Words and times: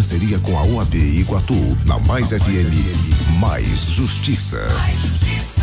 parceria 0.00 0.38
com 0.38 0.56
a 0.56 0.62
OAB 0.62 0.94
Iguatu, 0.94 1.54
na 1.84 1.98
Mais 1.98 2.30
FM, 2.30 2.72
Mais 3.38 3.80
Justiça. 3.90 4.66
Mais 4.78 4.98
Justiça. 4.98 5.60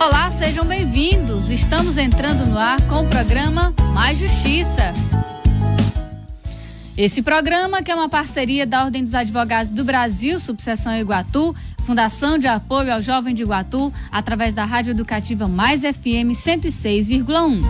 Olá, 0.00 0.30
sejam 0.30 0.64
bem-vindos. 0.64 1.50
Estamos 1.50 1.98
entrando 1.98 2.46
no 2.46 2.58
ar 2.58 2.80
com 2.88 3.02
o 3.02 3.06
programa 3.06 3.74
Mais 3.92 4.18
Justiça. 4.18 4.94
Esse 6.98 7.22
programa, 7.22 7.80
que 7.80 7.92
é 7.92 7.94
uma 7.94 8.08
parceria 8.08 8.66
da 8.66 8.84
Ordem 8.84 9.04
dos 9.04 9.14
Advogados 9.14 9.70
do 9.70 9.84
Brasil, 9.84 10.40
subseção 10.40 10.92
Iguatu, 10.96 11.54
Fundação 11.84 12.36
de 12.36 12.48
Apoio 12.48 12.92
ao 12.92 13.00
Jovem 13.00 13.32
de 13.32 13.44
Iguatu, 13.44 13.94
através 14.10 14.52
da 14.52 14.64
Rádio 14.64 14.90
Educativa 14.90 15.46
Mais 15.46 15.82
FM 15.82 16.34
106,1. 16.34 17.62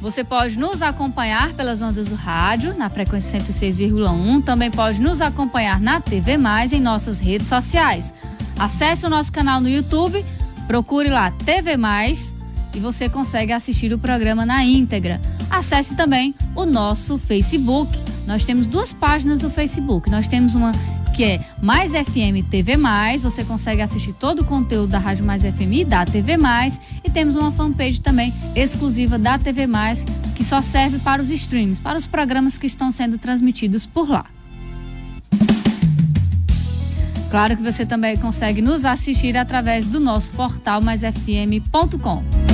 Você 0.00 0.24
pode 0.24 0.58
nos 0.58 0.80
acompanhar 0.80 1.52
pelas 1.52 1.82
ondas 1.82 2.08
do 2.08 2.14
rádio, 2.14 2.74
na 2.74 2.88
frequência 2.88 3.38
106,1. 3.38 4.42
Também 4.42 4.70
pode 4.70 4.98
nos 4.98 5.20
acompanhar 5.20 5.78
na 5.78 6.00
TV 6.00 6.38
Mais 6.38 6.72
em 6.72 6.80
nossas 6.80 7.20
redes 7.20 7.48
sociais. 7.48 8.14
Acesse 8.58 9.04
o 9.04 9.10
nosso 9.10 9.30
canal 9.30 9.60
no 9.60 9.68
YouTube, 9.68 10.24
procure 10.66 11.10
lá 11.10 11.30
TV 11.30 11.76
Mais 11.76 12.34
e 12.74 12.80
você 12.80 13.10
consegue 13.10 13.52
assistir 13.52 13.92
o 13.92 13.98
programa 13.98 14.46
na 14.46 14.64
íntegra. 14.64 15.20
Acesse 15.52 15.94
também 15.94 16.34
o 16.56 16.64
nosso 16.64 17.18
Facebook. 17.18 17.92
Nós 18.26 18.42
temos 18.42 18.66
duas 18.66 18.94
páginas 18.94 19.40
no 19.40 19.50
Facebook. 19.50 20.10
Nós 20.10 20.26
temos 20.26 20.54
uma 20.54 20.72
que 21.12 21.24
é 21.24 21.38
Mais 21.60 21.92
FM 21.92 22.48
TV 22.50 22.78
Mais, 22.78 23.22
você 23.22 23.44
consegue 23.44 23.82
assistir 23.82 24.14
todo 24.14 24.40
o 24.40 24.44
conteúdo 24.46 24.88
da 24.88 24.98
Rádio 24.98 25.26
Mais 25.26 25.42
FM 25.42 25.72
e 25.72 25.84
da 25.84 26.06
TV 26.06 26.38
Mais, 26.38 26.80
e 27.04 27.10
temos 27.10 27.36
uma 27.36 27.52
fanpage 27.52 28.00
também 28.00 28.32
exclusiva 28.56 29.18
da 29.18 29.38
TV 29.38 29.66
Mais, 29.66 30.06
que 30.34 30.42
só 30.42 30.62
serve 30.62 30.98
para 31.00 31.20
os 31.20 31.30
streams, 31.30 31.78
para 31.78 31.98
os 31.98 32.06
programas 32.06 32.56
que 32.56 32.66
estão 32.66 32.90
sendo 32.90 33.18
transmitidos 33.18 33.86
por 33.86 34.08
lá. 34.08 34.24
Claro 37.30 37.58
que 37.58 37.62
você 37.62 37.84
também 37.84 38.16
consegue 38.16 38.62
nos 38.62 38.86
assistir 38.86 39.36
através 39.36 39.84
do 39.84 40.00
nosso 40.00 40.32
portal 40.32 40.82
maisfm.com. 40.82 42.51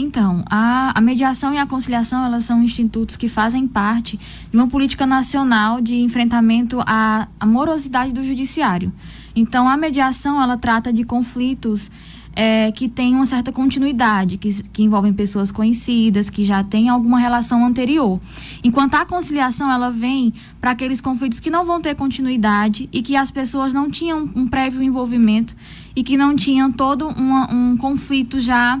Então, 0.00 0.44
a, 0.48 0.96
a, 0.96 1.00
mediação 1.00 1.52
e 1.52 1.58
a 1.58 1.66
conciliação, 1.66 2.24
elas 2.24 2.44
são 2.44 2.62
institutos 2.62 3.16
que 3.16 3.28
fazem 3.28 3.66
parte 3.66 4.16
de 4.48 4.56
uma 4.56 4.68
política 4.68 5.04
nacional 5.04 5.80
de 5.80 5.96
enfrentamento 5.96 6.78
à, 6.86 7.26
à 7.40 7.44
morosidade 7.44 8.12
do 8.12 8.24
judiciário. 8.24 8.92
Então, 9.34 9.68
a 9.68 9.76
mediação, 9.76 10.40
ela 10.40 10.56
trata 10.56 10.92
de 10.92 11.02
conflitos 11.02 11.90
é, 12.32 12.70
que 12.70 12.88
têm 12.88 13.12
uma 13.12 13.26
certa 13.26 13.50
continuidade, 13.50 14.38
que, 14.38 14.62
que 14.68 14.84
envolvem 14.84 15.12
pessoas 15.12 15.50
conhecidas, 15.50 16.30
que 16.30 16.44
já 16.44 16.62
têm 16.62 16.88
alguma 16.88 17.18
relação 17.18 17.66
anterior. 17.66 18.20
Enquanto 18.62 18.94
a 18.94 19.04
conciliação, 19.04 19.68
ela 19.68 19.90
vem 19.90 20.32
para 20.60 20.70
aqueles 20.70 21.00
conflitos 21.00 21.40
que 21.40 21.50
não 21.50 21.64
vão 21.64 21.80
ter 21.80 21.96
continuidade 21.96 22.88
e 22.92 23.02
que 23.02 23.16
as 23.16 23.32
pessoas 23.32 23.72
não 23.72 23.90
tinham 23.90 24.30
um 24.36 24.46
prévio 24.46 24.80
envolvimento 24.80 25.56
e 25.96 26.04
que 26.04 26.16
não 26.16 26.36
tinham 26.36 26.70
todo 26.70 27.08
uma, 27.08 27.52
um 27.52 27.76
conflito 27.76 28.38
já 28.38 28.80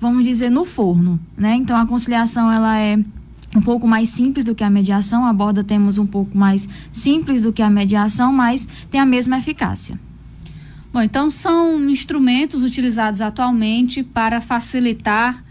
vamos 0.00 0.24
dizer, 0.24 0.50
no 0.50 0.64
forno, 0.64 1.18
né? 1.36 1.54
Então 1.56 1.76
a 1.76 1.86
conciliação 1.86 2.50
ela 2.50 2.78
é 2.78 2.98
um 3.54 3.60
pouco 3.60 3.86
mais 3.86 4.08
simples 4.08 4.44
do 4.44 4.54
que 4.54 4.64
a 4.64 4.70
mediação, 4.70 5.24
aborda 5.24 5.62
temas 5.62 5.96
um 5.96 6.06
pouco 6.06 6.36
mais 6.36 6.68
simples 6.92 7.42
do 7.42 7.52
que 7.52 7.62
a 7.62 7.70
mediação, 7.70 8.32
mas 8.32 8.66
tem 8.90 9.00
a 9.00 9.06
mesma 9.06 9.38
eficácia. 9.38 9.98
Bom, 10.92 11.02
então 11.02 11.30
são 11.30 11.88
instrumentos 11.88 12.62
utilizados 12.62 13.20
atualmente 13.20 14.02
para 14.02 14.40
facilitar 14.40 15.42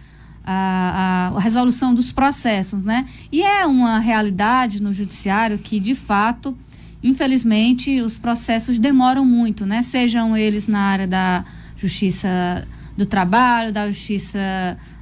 a, 0.46 1.32
a, 1.34 1.38
a, 1.38 1.40
resolução 1.40 1.94
dos 1.94 2.12
processos, 2.12 2.84
né? 2.84 3.06
E 3.32 3.42
é 3.42 3.66
uma 3.66 4.00
realidade 4.00 4.82
no 4.82 4.94
judiciário 4.94 5.58
que, 5.58 5.80
de 5.80 5.96
fato, 5.96 6.58
infelizmente, 7.02 8.02
os 8.02 8.18
processos 8.18 8.80
demoram 8.80 9.26
muito, 9.26 9.66
né? 9.66 9.82
Sejam 9.82 10.36
eles 10.36 10.68
na 10.68 10.80
área 10.80 11.08
da 11.08 11.46
justiça 11.76 12.68
do 12.96 13.06
trabalho, 13.06 13.72
da 13.72 13.90
justiça 13.90 14.40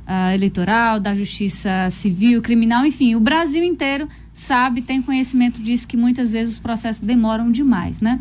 uh, 0.08 0.34
eleitoral, 0.34 1.00
da 1.00 1.16
justiça 1.16 1.90
civil, 1.92 2.42
criminal, 2.42 2.86
enfim, 2.86 3.16
o 3.16 3.20
Brasil 3.20 3.64
inteiro 3.64 4.08
sabe, 4.34 4.82
tem 4.82 5.02
conhecimento 5.02 5.62
disso 5.62 5.88
que 5.88 5.98
muitas 5.98 6.34
vezes 6.34 6.56
os 6.56 6.60
processos 6.60 7.02
demoram 7.02 7.52
demais, 7.52 8.02
né? 8.02 8.20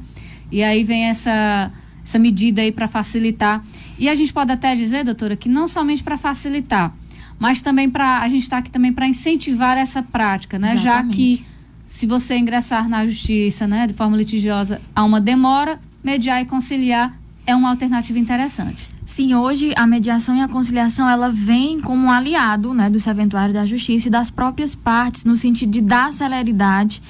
E 0.51 0.63
aí 0.63 0.85
vem 0.85 1.05
essa 1.05 1.71
essa 2.03 2.19
medida 2.19 2.63
aí 2.63 2.73
para 2.73 2.89
facilitar. 2.89 3.63
E 3.99 4.09
a 4.09 4.15
gente 4.15 4.33
pode 4.33 4.51
até 4.51 4.75
dizer, 4.75 5.05
doutora, 5.05 5.37
que 5.37 5.49
não 5.49 5.69
somente 5.69 6.03
para 6.03 6.19
facilitar, 6.19 6.93
mas 7.39 7.61
também 7.61 7.89
para 7.89 8.19
a 8.19 8.29
gente 8.29 8.43
está 8.43 8.59
aqui 8.59 8.71
também 8.71 8.93
para 8.93 9.07
incentivar 9.07 9.79
essa 9.79 10.03
prática, 10.03 10.59
né? 10.59 10.75
Exatamente. 10.75 10.85
Já 10.85 11.15
que 11.15 11.45
se 11.87 12.07
você 12.07 12.37
ingressar 12.37 12.89
na 12.89 13.07
justiça, 13.07 13.67
né, 13.67 13.87
de 13.87 13.95
forma 13.95 14.17
litigiosa, 14.17 14.81
há 14.95 15.05
uma 15.05 15.21
demora, 15.21 15.81
mediar 16.03 16.41
e 16.41 16.45
conciliar 16.45 17.17
é 17.47 17.55
uma 17.55 17.71
alternativa 17.71 18.19
interessante. 18.19 18.89
Sim, 19.21 19.35
hoje 19.35 19.75
a 19.77 19.87
mediação 19.87 20.35
e 20.35 20.41
a 20.41 20.49
conciliação 20.49 21.07
ela 21.07 21.31
vem 21.31 21.79
como 21.79 22.07
um 22.07 22.11
aliado 22.11 22.73
né, 22.73 22.89
do 22.89 22.99
serventuário 22.99 23.53
da 23.53 23.67
justiça 23.67 24.09
e 24.09 24.11
das 24.11 24.31
próprias 24.31 24.75
partes, 24.75 25.25
no 25.25 25.37
sentido 25.37 25.71
de 25.71 25.83
dar 25.83 26.11
celeridade 26.11 27.03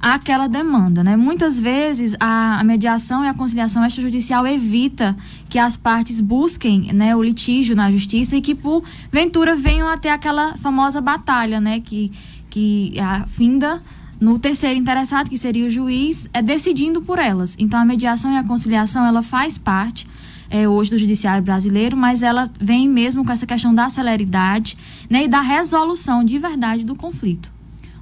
àquela 0.00 0.46
demanda, 0.46 1.04
né? 1.04 1.14
Muitas 1.14 1.60
vezes 1.60 2.16
a, 2.18 2.58
a 2.58 2.64
mediação 2.64 3.22
e 3.22 3.28
a 3.28 3.34
conciliação 3.34 3.84
extrajudicial 3.84 4.46
evita 4.46 5.14
que 5.50 5.58
as 5.58 5.76
partes 5.76 6.22
busquem, 6.22 6.90
né, 6.94 7.14
o 7.14 7.22
litígio 7.22 7.76
na 7.76 7.92
justiça 7.92 8.34
e 8.34 8.40
que 8.40 8.54
por 8.54 8.82
ventura 9.12 9.54
venham 9.54 9.88
até 9.88 10.10
aquela 10.10 10.56
famosa 10.56 11.02
batalha, 11.02 11.60
né, 11.60 11.80
que 11.80 12.10
que 12.48 12.98
a 12.98 13.26
finda 13.26 13.82
no 14.18 14.38
terceiro 14.38 14.78
interessado, 14.78 15.28
que 15.28 15.36
seria 15.36 15.66
o 15.66 15.70
juiz, 15.70 16.30
é 16.32 16.40
decidindo 16.40 17.02
por 17.02 17.18
elas. 17.18 17.54
Então 17.58 17.78
a 17.78 17.84
mediação 17.84 18.32
e 18.32 18.38
a 18.38 18.42
conciliação, 18.42 19.04
ela 19.04 19.22
faz 19.22 19.58
parte 19.58 20.06
é, 20.50 20.68
hoje 20.68 20.90
do 20.90 20.98
judiciário 20.98 21.42
brasileiro, 21.42 21.96
mas 21.96 22.22
ela 22.22 22.50
vem 22.60 22.88
mesmo 22.88 23.24
com 23.24 23.32
essa 23.32 23.46
questão 23.46 23.74
da 23.74 23.88
celeridade 23.88 24.76
né, 25.08 25.24
e 25.24 25.28
da 25.28 25.40
resolução 25.40 26.24
de 26.24 26.38
verdade 26.38 26.84
do 26.84 26.94
conflito. 26.94 27.52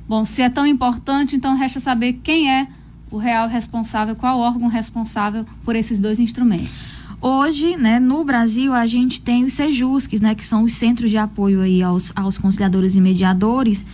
Bom, 0.09 0.25
se 0.25 0.43
é 0.43 0.49
tão 0.49 0.67
importante, 0.67 1.35
então 1.35 1.57
resta 1.57 1.81
saber 1.81 2.21
quem 2.23 2.51
é 2.51 2.69
o 3.11 3.17
real 3.17 3.49
responsável, 3.49 4.15
qual 4.15 4.39
órgão 4.39 4.69
responsável 4.69 5.45
por 5.65 5.75
esses 5.75 5.99
dois 5.99 6.19
instrumentos. 6.19 6.85
Hoje, 7.21 7.77
né, 7.77 7.99
no 7.99 8.23
Brasil, 8.25 8.73
a 8.73 8.87
gente 8.87 9.21
tem 9.21 9.45
os 9.45 9.55
SEJUSCs, 9.55 10.21
né, 10.21 10.35
que 10.35 10.45
são 10.45 10.63
os 10.63 10.75
centros 10.75 11.11
de 11.11 11.17
apoio 11.17 11.63
aí 11.63 11.83
aos, 11.83 12.13
aos 12.15 12.39
conciliadores 12.39 12.95
e 12.95 13.01
mediadores. 13.01 13.85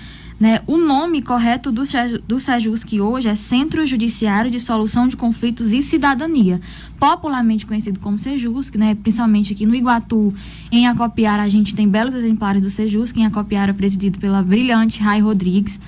Né? 0.41 0.61
O 0.67 0.77
nome 0.77 1.23
correto 1.23 1.71
do, 1.71 1.83
do 2.27 2.41
SEJUSC 2.41 3.01
hoje 3.01 3.29
é 3.29 3.35
Centro 3.37 3.87
Judiciário 3.87 4.51
de 4.51 4.59
Solução 4.59 5.07
de 5.07 5.17
Conflitos 5.17 5.73
e 5.73 5.81
Cidadania, 5.83 6.61
popularmente 7.03 7.67
conhecido 7.67 7.99
como 7.99 8.17
SEJUSC, 8.17 8.79
né? 8.79 8.95
principalmente 8.95 9.53
aqui 9.53 9.67
no 9.67 9.75
Iguatu, 9.75 10.33
em 10.71 10.87
Acopiara, 10.87 11.43
a 11.43 11.49
gente 11.49 11.75
tem 11.75 11.89
belos 11.89 12.15
exemplares 12.15 12.63
do 12.63 12.71
SEJUSC, 12.71 13.19
em 13.19 13.27
Acopiara 13.27 13.75
presidido 13.75 14.21
pela 14.21 14.41
brilhante 14.41 15.01
Rai 15.01 15.19
Rodrigues, 15.19 15.81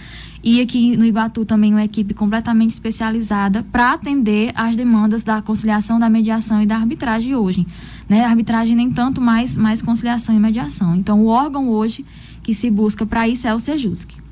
e 0.42 0.60
aqui 0.60 0.96
no 0.96 1.04
Iguatu 1.04 1.44
também 1.44 1.72
uma 1.72 1.84
equipe 1.84 2.14
completamente 2.14 2.72
especializada 2.72 3.64
para 3.70 3.92
atender 3.92 4.50
às 4.56 4.74
demandas 4.74 5.22
da 5.22 5.40
conciliação, 5.40 6.00
da 6.00 6.10
mediação 6.10 6.60
e 6.60 6.66
da 6.66 6.74
arbitragem 6.74 7.36
hoje. 7.36 7.64
Né? 8.08 8.24
Arbitragem 8.24 8.74
nem 8.74 8.90
tanto 8.90 9.20
mais, 9.20 9.56
mais 9.56 9.80
conciliação 9.80 10.34
e 10.34 10.40
mediação. 10.40 10.96
Então, 10.96 11.20
o 11.20 11.26
órgão 11.26 11.68
hoje 11.68 12.04
que 12.42 12.52
se 12.52 12.68
busca 12.68 13.06
para 13.06 13.28
isso 13.28 13.46
é 13.46 13.54
o 13.54 13.60
SEJUSC 13.60 14.24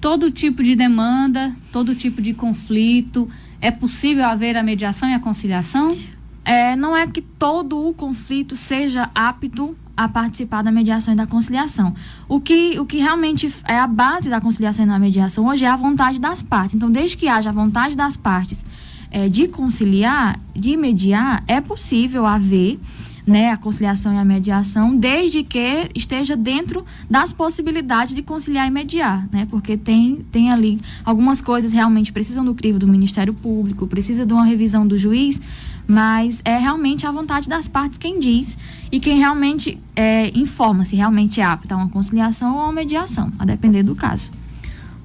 todo 0.00 0.32
tipo 0.32 0.64
de 0.64 0.74
demanda, 0.74 1.54
todo 1.70 1.94
tipo 1.94 2.20
de 2.20 2.34
conflito, 2.34 3.30
é 3.60 3.70
possível 3.70 4.24
haver 4.24 4.56
a 4.56 4.62
mediação 4.62 5.08
e 5.08 5.14
a 5.14 5.20
conciliação? 5.20 5.96
É, 6.44 6.74
não 6.74 6.96
é 6.96 7.06
que 7.06 7.22
todo 7.22 7.88
o 7.88 7.94
conflito 7.94 8.56
seja 8.56 9.08
apto 9.14 9.76
a 9.96 10.08
participar 10.08 10.62
da 10.62 10.72
mediação 10.72 11.14
e 11.14 11.16
da 11.16 11.26
conciliação. 11.26 11.94
O 12.28 12.40
que, 12.40 12.78
o 12.80 12.86
que 12.86 12.98
realmente 12.98 13.52
é 13.68 13.78
a 13.78 13.86
base 13.86 14.28
da 14.28 14.40
conciliação 14.40 14.84
e 14.84 14.88
da 14.88 14.98
mediação 14.98 15.46
hoje 15.46 15.64
é 15.64 15.68
a 15.68 15.76
vontade 15.76 16.18
das 16.18 16.42
partes. 16.42 16.74
Então, 16.74 16.90
desde 16.90 17.16
que 17.16 17.28
haja 17.28 17.50
a 17.50 17.52
vontade 17.52 17.94
das 17.94 18.16
partes 18.16 18.64
é, 19.10 19.28
de 19.28 19.46
conciliar, 19.46 20.40
de 20.54 20.76
mediar, 20.76 21.44
é 21.46 21.60
possível 21.60 22.26
haver 22.26 22.80
né, 23.26 23.50
a 23.50 23.56
conciliação 23.56 24.12
e 24.12 24.18
a 24.18 24.24
mediação, 24.24 24.96
desde 24.96 25.44
que 25.44 25.88
esteja 25.94 26.36
dentro 26.36 26.84
das 27.08 27.32
possibilidades 27.32 28.14
de 28.14 28.22
conciliar 28.22 28.66
e 28.66 28.70
mediar, 28.70 29.28
né? 29.30 29.46
Porque 29.48 29.76
tem, 29.76 30.24
tem 30.32 30.50
ali 30.50 30.80
algumas 31.04 31.40
coisas 31.40 31.72
realmente 31.72 32.12
precisam 32.12 32.44
do 32.44 32.54
crivo 32.54 32.78
do 32.78 32.88
Ministério 32.88 33.32
Público, 33.32 33.86
precisa 33.86 34.26
de 34.26 34.32
uma 34.32 34.44
revisão 34.44 34.86
do 34.86 34.98
juiz, 34.98 35.40
mas 35.86 36.40
é 36.44 36.56
realmente 36.56 37.06
a 37.06 37.12
vontade 37.12 37.48
das 37.48 37.68
partes 37.68 37.98
quem 37.98 38.18
diz 38.18 38.56
e 38.90 39.00
quem 39.00 39.18
realmente 39.18 39.78
é, 39.94 40.30
informa 40.34 40.84
se 40.84 40.96
realmente 40.96 41.40
é 41.40 41.44
apta 41.44 41.74
a 41.74 41.78
uma 41.78 41.88
conciliação 41.88 42.54
ou 42.54 42.60
a 42.60 42.64
uma 42.64 42.72
mediação, 42.72 43.32
a 43.38 43.44
depender 43.44 43.82
do 43.82 43.94
caso. 43.94 44.30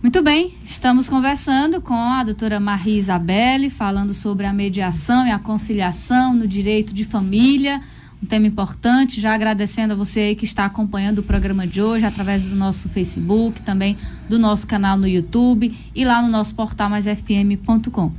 Muito 0.02 0.22
bem, 0.22 0.54
estamos 0.64 1.10
conversando 1.10 1.82
com 1.82 1.96
a 1.96 2.24
doutora 2.24 2.60
Maria 2.60 2.98
Isabelle, 2.98 3.70
falando 3.70 4.14
sobre 4.14 4.46
a 4.46 4.54
mediação 4.54 5.26
e 5.26 5.32
a 5.32 5.40
conciliação 5.40 6.34
no 6.34 6.48
direito 6.48 6.94
de 6.94 7.04
família 7.04 7.82
um 8.22 8.26
tema 8.26 8.48
importante. 8.48 9.22
Já 9.22 9.34
agradecendo 9.34 9.94
a 9.94 9.96
você 9.96 10.36
que 10.36 10.46
está 10.46 10.66
acompanhando 10.66 11.20
o 11.20 11.24
programa 11.24 11.68
de 11.68 11.82
hoje 11.82 12.06
através 12.06 12.46
do 12.46 12.56
nosso 12.56 12.90
Facebook, 12.90 13.62
também 13.62 13.98
do 14.30 14.40
nosso 14.40 14.66
canal 14.66 14.98
no 14.98 15.08
YouTube 15.08 15.76
e 15.94 16.06
lá 16.06 16.22
no 16.22 16.28
nosso 16.28 16.56
portal 16.56 16.90
maisfm.com. 16.90 18.12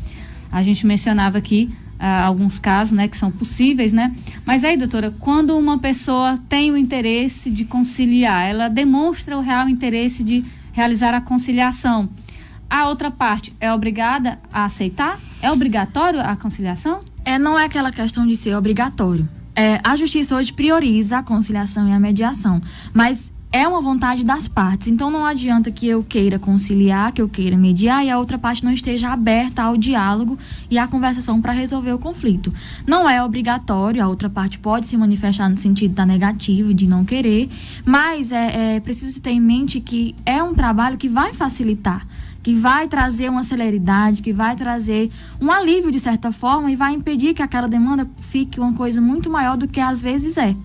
A 0.51 0.63
gente 0.63 0.87
mencionava 0.87 1.39
aqui 1.39 1.71
ah, 1.99 2.25
alguns 2.25 2.59
casos, 2.59 2.93
né, 2.93 3.09
que 3.09 3.17
são 3.17 3.31
possíveis, 3.31 3.93
né? 3.93 4.15
Mas 4.45 4.65
aí, 4.65 4.77
doutora, 4.77 5.13
quando 5.19 5.57
uma 5.57 5.79
pessoa 5.79 6.39
tem 6.49 6.71
o 6.71 6.77
interesse 6.77 7.51
de 7.51 7.65
conciliar, 7.65 8.47
ela 8.49 8.69
demonstra 8.69 9.37
o 9.37 9.41
real 9.41 9.69
interesse 9.69 10.23
de 10.23 10.45
realizar 10.73 11.15
a 11.15 11.21
conciliação. 11.21 12.09
A 12.71 12.89
outra 12.89 13.11
parte 13.11 13.53
é 13.61 13.73
obrigada 13.73 14.39
a 14.53 14.65
aceitar? 14.65 15.19
É 15.43 15.51
obrigatório 15.51 16.21
a 16.21 16.37
conciliação? 16.37 17.01
É, 17.25 17.39
não 17.39 17.59
é 17.59 17.65
aquela 17.65 17.91
questão 17.91 18.27
de 18.27 18.37
ser 18.37 18.55
obrigatório 18.55 19.29
é, 19.59 19.81
a 19.83 19.97
justiça 19.97 20.37
hoje 20.37 20.53
prioriza 20.53 21.19
a 21.19 21.23
conciliação 21.23 21.89
e 21.89 21.93
a 21.93 21.99
mediação, 21.99 22.63
mas 22.95 23.33
é 23.51 23.67
uma 23.67 23.81
vontade 23.81 24.25
das 24.25 24.47
partes. 24.47 24.89
Então 24.89 25.11
não 25.11 25.25
adianta 25.25 25.71
que 25.71 25.89
eu 25.89 26.03
queira 26.03 26.39
conciliar, 26.39 27.13
que 27.13 27.23
eu 27.23 27.29
queira 27.29 27.57
mediar 27.57 28.05
e 28.05 28.11
a 28.11 28.19
outra 28.19 28.39
parte 28.39 28.65
não 28.65 28.73
esteja 28.73 29.11
aberta 29.11 29.63
ao 29.63 29.77
diálogo 29.77 30.39
e 30.71 30.79
à 30.79 30.87
conversação 30.87 31.41
para 31.41 31.53
resolver 31.53 31.93
o 31.93 31.99
conflito. 31.99 32.53
Não 32.87 33.09
é 33.09 33.23
obrigatório, 33.23 34.03
a 34.03 34.09
outra 34.09 34.29
parte 34.29 34.59
pode 34.59 34.87
se 34.87 34.97
manifestar 34.97 35.49
no 35.49 35.57
sentido 35.57 35.95
da 35.95 36.05
negativa, 36.05 36.75
de 36.75 36.87
não 36.87 37.05
querer, 37.05 37.49
mas 37.85 38.33
é, 38.33 38.77
é 38.77 38.81
precisa 38.81 39.19
ter 39.21 39.31
em 39.31 39.41
mente 39.41 39.81
que 39.81 40.15
é 40.27 40.43
um 40.43 40.55
trabalho 40.55 40.97
que 40.97 41.09
vai 41.09 41.33
facilitar 41.33 42.07
que 42.41 42.55
vai 42.55 42.89
trazer 42.89 43.29
uma 43.29 43.43
celeridade, 43.43 44.23
que 44.23 44.33
vai 44.33 44.57
trazer 44.57 45.11
um 45.39 45.51
alívio 45.51 45.91
de 45.91 46.01
certa 46.01 46.33
forma 46.33 46.71
e 46.71 46.77
vai 46.77 46.95
impedir 46.95 47.35
que 47.35 47.43
aquela 47.43 47.69
demanda 47.69 48.09
fique 48.31 48.59
uma 48.59 48.73
coisa 48.73 49.03
muito 49.03 49.29
maior 49.29 49.57
do 49.57 49.69
que 49.69 49.81
às 49.81 50.01
vezes 50.01 50.39
é. 50.39 50.57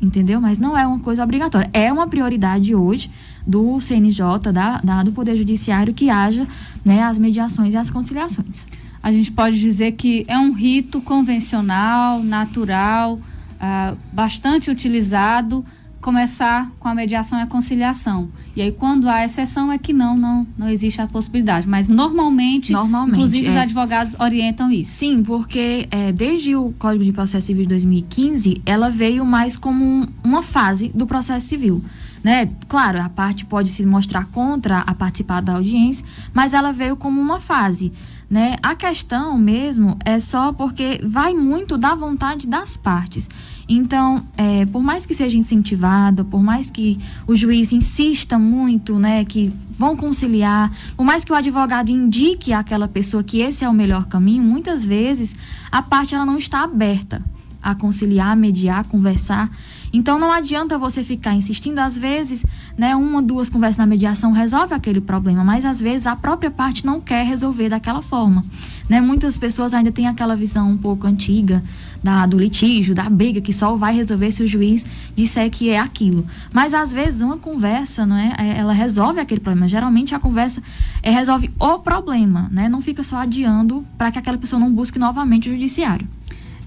Entendeu? 0.00 0.40
Mas 0.40 0.58
não 0.58 0.78
é 0.78 0.86
uma 0.86 1.00
coisa 1.00 1.24
obrigatória. 1.24 1.68
É 1.72 1.92
uma 1.92 2.06
prioridade 2.06 2.74
hoje 2.74 3.10
do 3.46 3.80
CNJ, 3.80 4.52
da, 4.52 4.78
da 4.78 5.02
do 5.02 5.12
Poder 5.12 5.36
Judiciário, 5.36 5.92
que 5.92 6.08
haja 6.08 6.46
né, 6.84 7.02
as 7.02 7.18
mediações 7.18 7.74
e 7.74 7.76
as 7.76 7.90
conciliações. 7.90 8.64
A 9.02 9.10
gente 9.10 9.32
pode 9.32 9.58
dizer 9.58 9.92
que 9.92 10.24
é 10.28 10.38
um 10.38 10.52
rito 10.52 11.00
convencional, 11.00 12.22
natural, 12.22 13.14
uh, 13.14 13.96
bastante 14.12 14.70
utilizado 14.70 15.64
começar 16.00 16.70
com 16.78 16.88
a 16.88 16.94
mediação 16.94 17.38
e 17.38 17.42
a 17.42 17.46
conciliação. 17.46 18.28
E 18.54 18.62
aí, 18.62 18.72
quando 18.72 19.08
há 19.08 19.24
exceção, 19.24 19.70
é 19.70 19.78
que 19.78 19.92
não, 19.92 20.16
não, 20.16 20.46
não 20.56 20.68
existe 20.68 21.00
a 21.00 21.06
possibilidade. 21.06 21.68
Mas 21.68 21.88
normalmente, 21.88 22.72
normalmente 22.72 23.16
inclusive 23.16 23.46
é. 23.46 23.50
os 23.50 23.56
advogados 23.56 24.16
orientam 24.18 24.70
isso. 24.70 24.92
Sim, 24.92 25.22
porque 25.22 25.88
é, 25.90 26.12
desde 26.12 26.54
o 26.56 26.72
Código 26.78 27.04
de 27.04 27.12
Processo 27.12 27.46
Civil 27.46 27.64
de 27.64 27.70
2015, 27.70 28.62
ela 28.64 28.90
veio 28.90 29.24
mais 29.24 29.56
como 29.56 29.84
um, 29.84 30.06
uma 30.22 30.42
fase 30.42 30.88
do 30.94 31.06
processo 31.06 31.46
civil. 31.46 31.82
Né? 32.22 32.48
Claro, 32.68 33.00
a 33.00 33.08
parte 33.08 33.44
pode 33.44 33.70
se 33.70 33.84
mostrar 33.86 34.26
contra 34.26 34.78
a 34.78 34.94
participar 34.94 35.40
da 35.40 35.54
audiência, 35.54 36.04
mas 36.32 36.52
ela 36.52 36.72
veio 36.72 36.96
como 36.96 37.20
uma 37.20 37.40
fase. 37.40 37.92
Né? 38.28 38.56
A 38.62 38.74
questão 38.74 39.38
mesmo 39.38 39.96
é 40.04 40.18
só 40.18 40.52
porque 40.52 41.00
vai 41.02 41.32
muito 41.32 41.78
da 41.78 41.94
vontade 41.94 42.46
das 42.46 42.76
partes. 42.76 43.28
Então, 43.68 44.24
é, 44.36 44.64
por 44.66 44.82
mais 44.82 45.04
que 45.04 45.12
seja 45.12 45.36
incentivada, 45.36 46.24
por 46.24 46.42
mais 46.42 46.70
que 46.70 46.98
o 47.26 47.36
juiz 47.36 47.70
insista 47.72 48.38
muito, 48.38 48.98
né, 48.98 49.24
que 49.26 49.52
vão 49.78 49.94
conciliar, 49.94 50.72
por 50.96 51.04
mais 51.04 51.22
que 51.22 51.32
o 51.32 51.34
advogado 51.34 51.90
indique 51.90 52.52
àquela 52.52 52.88
pessoa 52.88 53.22
que 53.22 53.40
esse 53.42 53.64
é 53.64 53.68
o 53.68 53.72
melhor 53.72 54.06
caminho, 54.06 54.42
muitas 54.42 54.86
vezes 54.86 55.36
a 55.70 55.82
parte 55.82 56.14
ela 56.14 56.24
não 56.24 56.38
está 56.38 56.62
aberta 56.62 57.22
a 57.62 57.74
conciliar, 57.74 58.34
mediar, 58.36 58.84
conversar. 58.84 59.50
Então 59.92 60.18
não 60.18 60.30
adianta 60.30 60.78
você 60.78 61.02
ficar 61.02 61.34
insistindo, 61.34 61.78
às 61.78 61.96
vezes, 61.96 62.44
né, 62.76 62.94
uma, 62.94 63.22
duas 63.22 63.48
conversas 63.48 63.78
na 63.78 63.86
mediação 63.86 64.32
resolve 64.32 64.74
aquele 64.74 65.00
problema, 65.00 65.42
mas 65.42 65.64
às 65.64 65.80
vezes 65.80 66.06
a 66.06 66.14
própria 66.14 66.50
parte 66.50 66.84
não 66.84 67.00
quer 67.00 67.24
resolver 67.24 67.68
daquela 67.68 68.02
forma. 68.02 68.44
Né? 68.88 69.00
Muitas 69.00 69.38
pessoas 69.38 69.74
ainda 69.74 69.92
têm 69.92 70.06
aquela 70.06 70.36
visão 70.36 70.70
um 70.70 70.76
pouco 70.76 71.06
antiga 71.06 71.62
da, 72.02 72.26
do 72.26 72.38
litígio, 72.38 72.94
da 72.94 73.08
briga, 73.08 73.40
que 73.40 73.52
só 73.52 73.76
vai 73.76 73.94
resolver 73.94 74.32
se 74.32 74.42
o 74.42 74.46
juiz 74.46 74.84
disser 75.14 75.50
que 75.50 75.70
é 75.70 75.78
aquilo. 75.78 76.26
Mas 76.52 76.72
às 76.72 76.92
vezes 76.92 77.20
uma 77.20 77.36
conversa, 77.36 78.06
não 78.06 78.16
é, 78.16 78.34
é 78.38 78.58
ela 78.58 78.72
resolve 78.72 79.20
aquele 79.20 79.40
problema. 79.40 79.68
Geralmente 79.68 80.14
a 80.14 80.18
conversa 80.18 80.62
é, 81.02 81.10
resolve 81.10 81.50
o 81.58 81.78
problema, 81.78 82.48
né? 82.50 82.68
não 82.68 82.80
fica 82.80 83.02
só 83.02 83.16
adiando 83.16 83.84
para 83.96 84.10
que 84.10 84.18
aquela 84.18 84.38
pessoa 84.38 84.60
não 84.60 84.72
busque 84.72 84.98
novamente 84.98 85.48
o 85.48 85.52
judiciário. 85.52 86.06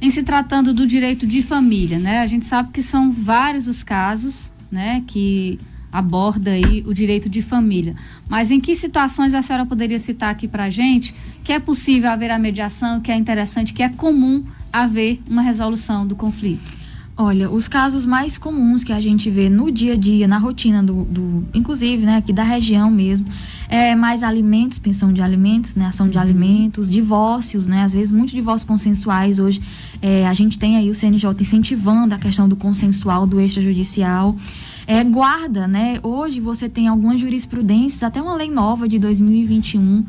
Em 0.02 0.10
se 0.10 0.24
tratando 0.24 0.74
do 0.74 0.88
direito 0.88 1.28
de 1.28 1.44
família, 1.44 2.00
né? 2.00 2.22
A 2.22 2.26
gente 2.26 2.46
sabe 2.46 2.72
que 2.72 2.82
são 2.82 3.12
vários 3.12 3.68
os 3.68 3.84
casos, 3.84 4.52
né, 4.72 5.04
que 5.06 5.60
aborda 5.92 6.52
aí 6.52 6.84
o 6.88 6.94
direito 6.94 7.30
de 7.30 7.42
família. 7.42 7.96
Mas 8.28 8.50
em 8.50 8.60
que 8.60 8.76
situações 8.76 9.34
a 9.34 9.42
senhora 9.42 9.66
poderia 9.66 10.00
citar 10.00 10.32
aqui 10.32 10.48
para 10.48 10.64
a 10.64 10.70
gente 10.70 11.14
que 11.44 11.54
é 11.54 11.60
possível 11.60 12.10
haver 12.10 12.32
a 12.32 12.40
mediação, 12.40 13.00
que 13.00 13.12
é 13.12 13.16
interessante, 13.16 13.74
que 13.74 13.84
é 13.84 13.90
comum 13.90 14.44
haver 14.72 15.22
uma 15.30 15.42
resolução 15.42 16.08
do 16.08 16.16
conflito? 16.16 16.81
Olha, 17.24 17.52
os 17.52 17.68
casos 17.68 18.04
mais 18.04 18.36
comuns 18.36 18.84
que 18.84 18.92
a 18.92 19.00
gente 19.00 19.30
vê 19.30 19.48
no 19.48 19.72
dia 19.72 19.94
a 19.94 19.96
dia, 19.96 20.28
na 20.28 20.40
rotina 20.40 20.82
do, 20.82 21.04
do 21.04 21.46
inclusive, 21.54 22.04
né, 22.04 22.18
aqui 22.18 22.34
da 22.34 22.42
região 22.42 22.90
mesmo, 22.90 23.28
é 23.70 23.94
mais 23.96 24.24
alimentos, 24.24 24.80
pensão 24.80 25.14
de 25.14 25.22
alimentos, 25.22 25.76
né, 25.76 25.86
ação 25.86 26.10
de 26.10 26.18
uhum. 26.18 26.24
alimentos, 26.24 26.90
divórcios, 26.90 27.68
né, 27.68 27.84
às 27.84 27.94
vezes 27.94 28.12
muitos 28.12 28.34
divórcios 28.34 28.68
consensuais 28.68 29.38
hoje, 29.38 29.62
é, 30.02 30.28
a 30.28 30.34
gente 30.34 30.58
tem 30.58 30.78
aí 30.78 30.90
o 30.90 30.96
CNJ 30.96 31.30
incentivando 31.42 32.16
a 32.16 32.18
questão 32.18 32.50
do 32.50 32.56
consensual, 32.56 33.28
do 33.28 33.40
extrajudicial, 33.40 34.36
é, 34.88 35.04
guarda, 35.04 35.68
né, 35.68 36.00
hoje 36.02 36.40
você 36.40 36.68
tem 36.68 36.88
algumas 36.88 37.20
jurisprudências, 37.20 38.02
até 38.02 38.20
uma 38.20 38.34
lei 38.34 38.50
nova 38.50 38.90
de 38.90 38.98
2021, 38.98 40.04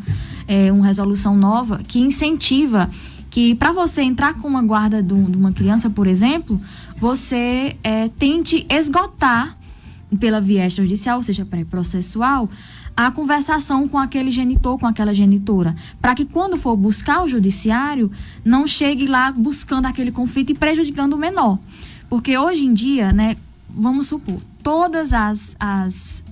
é, 0.48 0.72
uma 0.72 0.86
resolução 0.86 1.36
nova, 1.36 1.82
que 1.86 2.00
incentiva 2.00 2.88
que 3.32 3.54
para 3.54 3.72
você 3.72 4.02
entrar 4.02 4.34
com 4.34 4.46
uma 4.46 4.62
guarda 4.62 5.02
de 5.02 5.14
uma 5.14 5.52
criança, 5.52 5.88
por 5.88 6.06
exemplo, 6.06 6.60
você 7.02 7.76
é, 7.82 8.08
tente 8.10 8.64
esgotar 8.70 9.58
pela 10.20 10.40
via 10.40 10.64
extrajudicial, 10.64 11.16
ou 11.16 11.24
seja, 11.24 11.44
pré-processual, 11.44 12.48
a 12.96 13.10
conversação 13.10 13.88
com 13.88 13.98
aquele 13.98 14.30
genitor, 14.30 14.78
com 14.78 14.86
aquela 14.86 15.12
genitora, 15.12 15.74
para 16.00 16.14
que 16.14 16.24
quando 16.24 16.56
for 16.56 16.76
buscar 16.76 17.24
o 17.24 17.28
judiciário, 17.28 18.08
não 18.44 18.68
chegue 18.68 19.08
lá 19.08 19.32
buscando 19.32 19.86
aquele 19.86 20.12
conflito 20.12 20.50
e 20.50 20.54
prejudicando 20.54 21.14
o 21.14 21.18
menor. 21.18 21.58
Porque 22.08 22.38
hoje 22.38 22.66
em 22.66 22.72
dia, 22.72 23.12
né, 23.12 23.36
vamos 23.68 24.06
supor, 24.06 24.40
todas 24.62 25.12
as, 25.12 25.56
as, 25.58 26.22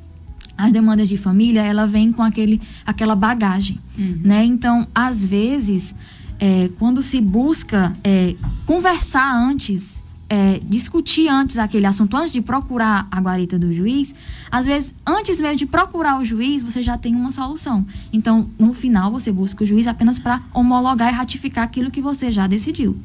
as 0.57 0.73
demandas 0.73 1.09
de 1.09 1.17
família, 1.17 1.62
ela 1.62 1.85
vem 1.85 2.12
com 2.12 2.23
aquele, 2.23 2.61
aquela 2.87 3.17
bagagem, 3.17 3.81
uhum. 3.99 4.21
né? 4.23 4.45
Então, 4.45 4.87
às 4.95 5.25
vezes, 5.25 5.93
é, 6.39 6.71
quando 6.79 7.03
se 7.03 7.21
busca 7.21 7.93
é, 8.05 8.37
conversar 8.65 9.35
antes 9.35 10.00
é, 10.31 10.61
discutir 10.63 11.29
antes 11.29 11.59
aquele 11.59 11.87
assunto, 11.87 12.17
antes 12.17 12.33
de 12.33 12.41
procurar 12.41 13.09
a 13.11 13.21
guarita 13.21 13.59
do 13.59 13.75
juiz, 13.75 14.15
às 14.49 14.65
vezes, 14.65 14.95
antes 15.05 15.41
mesmo 15.41 15.57
de 15.57 15.67
procurar 15.67 16.21
o 16.21 16.25
juiz, 16.25 16.63
você 16.63 16.81
já 16.81 16.97
tem 16.97 17.17
uma 17.17 17.33
solução. 17.33 17.85
Então, 18.13 18.49
no 18.57 18.73
final, 18.73 19.11
você 19.11 19.33
busca 19.33 19.65
o 19.65 19.67
juiz 19.67 19.89
apenas 19.89 20.21
para 20.21 20.41
homologar 20.55 21.13
e 21.13 21.17
ratificar 21.17 21.65
aquilo 21.65 21.91
que 21.91 22.01
você 22.01 22.31
já 22.31 22.47
decidiu. 22.47 22.97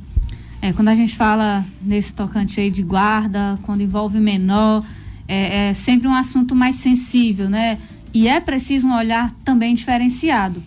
É, 0.62 0.72
quando 0.72 0.90
a 0.90 0.96
gente 0.96 1.16
fala 1.16 1.66
nesse 1.82 2.14
tocante 2.14 2.62
aí 2.62 2.70
de 2.70 2.84
guarda, 2.84 3.58
quando 3.64 3.82
envolve 3.82 4.20
menor, 4.20 4.86
é, 5.28 5.70
é 5.70 5.74
sempre 5.74 6.08
um 6.08 6.14
assunto 6.14 6.56
mais 6.56 6.76
sensível, 6.76 7.50
né? 7.50 7.80
E 8.14 8.28
é 8.28 8.40
preciso 8.40 8.88
um 8.88 8.96
olhar 8.96 9.32
também 9.44 9.74
diferenciado. 9.74 10.62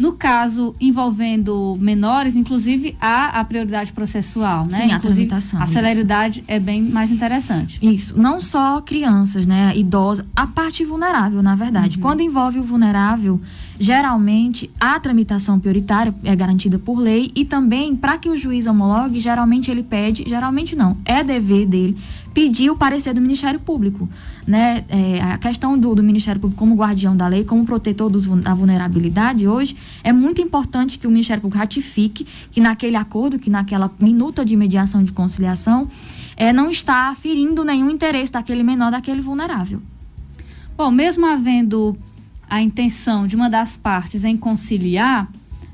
No 0.00 0.14
caso 0.14 0.74
envolvendo 0.80 1.76
menores, 1.78 2.34
inclusive, 2.34 2.96
há 2.98 3.38
a 3.38 3.44
prioridade 3.44 3.92
processual, 3.92 4.64
né? 4.64 4.88
Sim, 4.88 4.94
inclusive, 4.94 5.30
a, 5.30 5.62
a 5.62 5.66
celeridade 5.66 6.40
isso. 6.40 6.50
é 6.50 6.58
bem 6.58 6.80
mais 6.80 7.10
interessante. 7.10 7.78
Isso. 7.86 8.18
Não 8.18 8.40
só 8.40 8.80
crianças, 8.80 9.46
né? 9.46 9.74
Idosos, 9.76 10.24
a 10.34 10.46
parte 10.46 10.86
vulnerável, 10.86 11.42
na 11.42 11.54
verdade. 11.54 11.96
Uhum. 11.96 12.02
Quando 12.02 12.22
envolve 12.22 12.58
o 12.58 12.64
vulnerável, 12.64 13.38
geralmente 13.80 14.70
a 14.78 15.00
tramitação 15.00 15.58
prioritária 15.58 16.14
é 16.22 16.36
garantida 16.36 16.78
por 16.78 16.98
lei 16.98 17.32
e 17.34 17.46
também, 17.46 17.96
para 17.96 18.18
que 18.18 18.28
o 18.28 18.36
juiz 18.36 18.66
homologue, 18.66 19.18
geralmente 19.18 19.70
ele 19.70 19.82
pede, 19.82 20.22
geralmente 20.28 20.76
não, 20.76 20.98
é 21.06 21.24
dever 21.24 21.66
dele 21.66 21.96
pedir 22.34 22.70
o 22.70 22.76
parecer 22.76 23.14
do 23.14 23.22
Ministério 23.22 23.58
Público. 23.58 24.06
Né? 24.46 24.84
É, 24.88 25.22
a 25.22 25.38
questão 25.38 25.78
do, 25.78 25.94
do, 25.94 26.02
Ministério 26.02 26.40
Público 26.40 26.58
como 26.58 26.74
guardião 26.74 27.16
da 27.16 27.26
lei, 27.26 27.42
como 27.42 27.64
protetor 27.64 28.10
dos, 28.10 28.26
da 28.26 28.52
vulnerabilidade 28.52 29.48
hoje, 29.48 29.74
é 30.04 30.12
muito 30.12 30.42
importante 30.42 30.98
que 30.98 31.06
o 31.06 31.10
Ministério 31.10 31.40
Público 31.40 31.58
ratifique 31.58 32.26
que 32.50 32.60
naquele 32.60 32.96
acordo, 32.96 33.38
que 33.38 33.48
naquela 33.48 33.90
minuta 33.98 34.44
de 34.44 34.56
mediação 34.56 35.02
de 35.02 35.10
conciliação, 35.12 35.88
é, 36.36 36.52
não 36.52 36.68
está 36.68 37.14
ferindo 37.14 37.64
nenhum 37.64 37.88
interesse 37.88 38.32
daquele 38.32 38.62
menor, 38.62 38.90
daquele 38.90 39.22
vulnerável. 39.22 39.80
Bom, 40.76 40.90
mesmo 40.90 41.26
havendo 41.26 41.96
a 42.50 42.60
intenção 42.60 43.28
de 43.28 43.36
uma 43.36 43.48
das 43.48 43.76
partes 43.76 44.24
em 44.24 44.36
conciliar, 44.36 45.30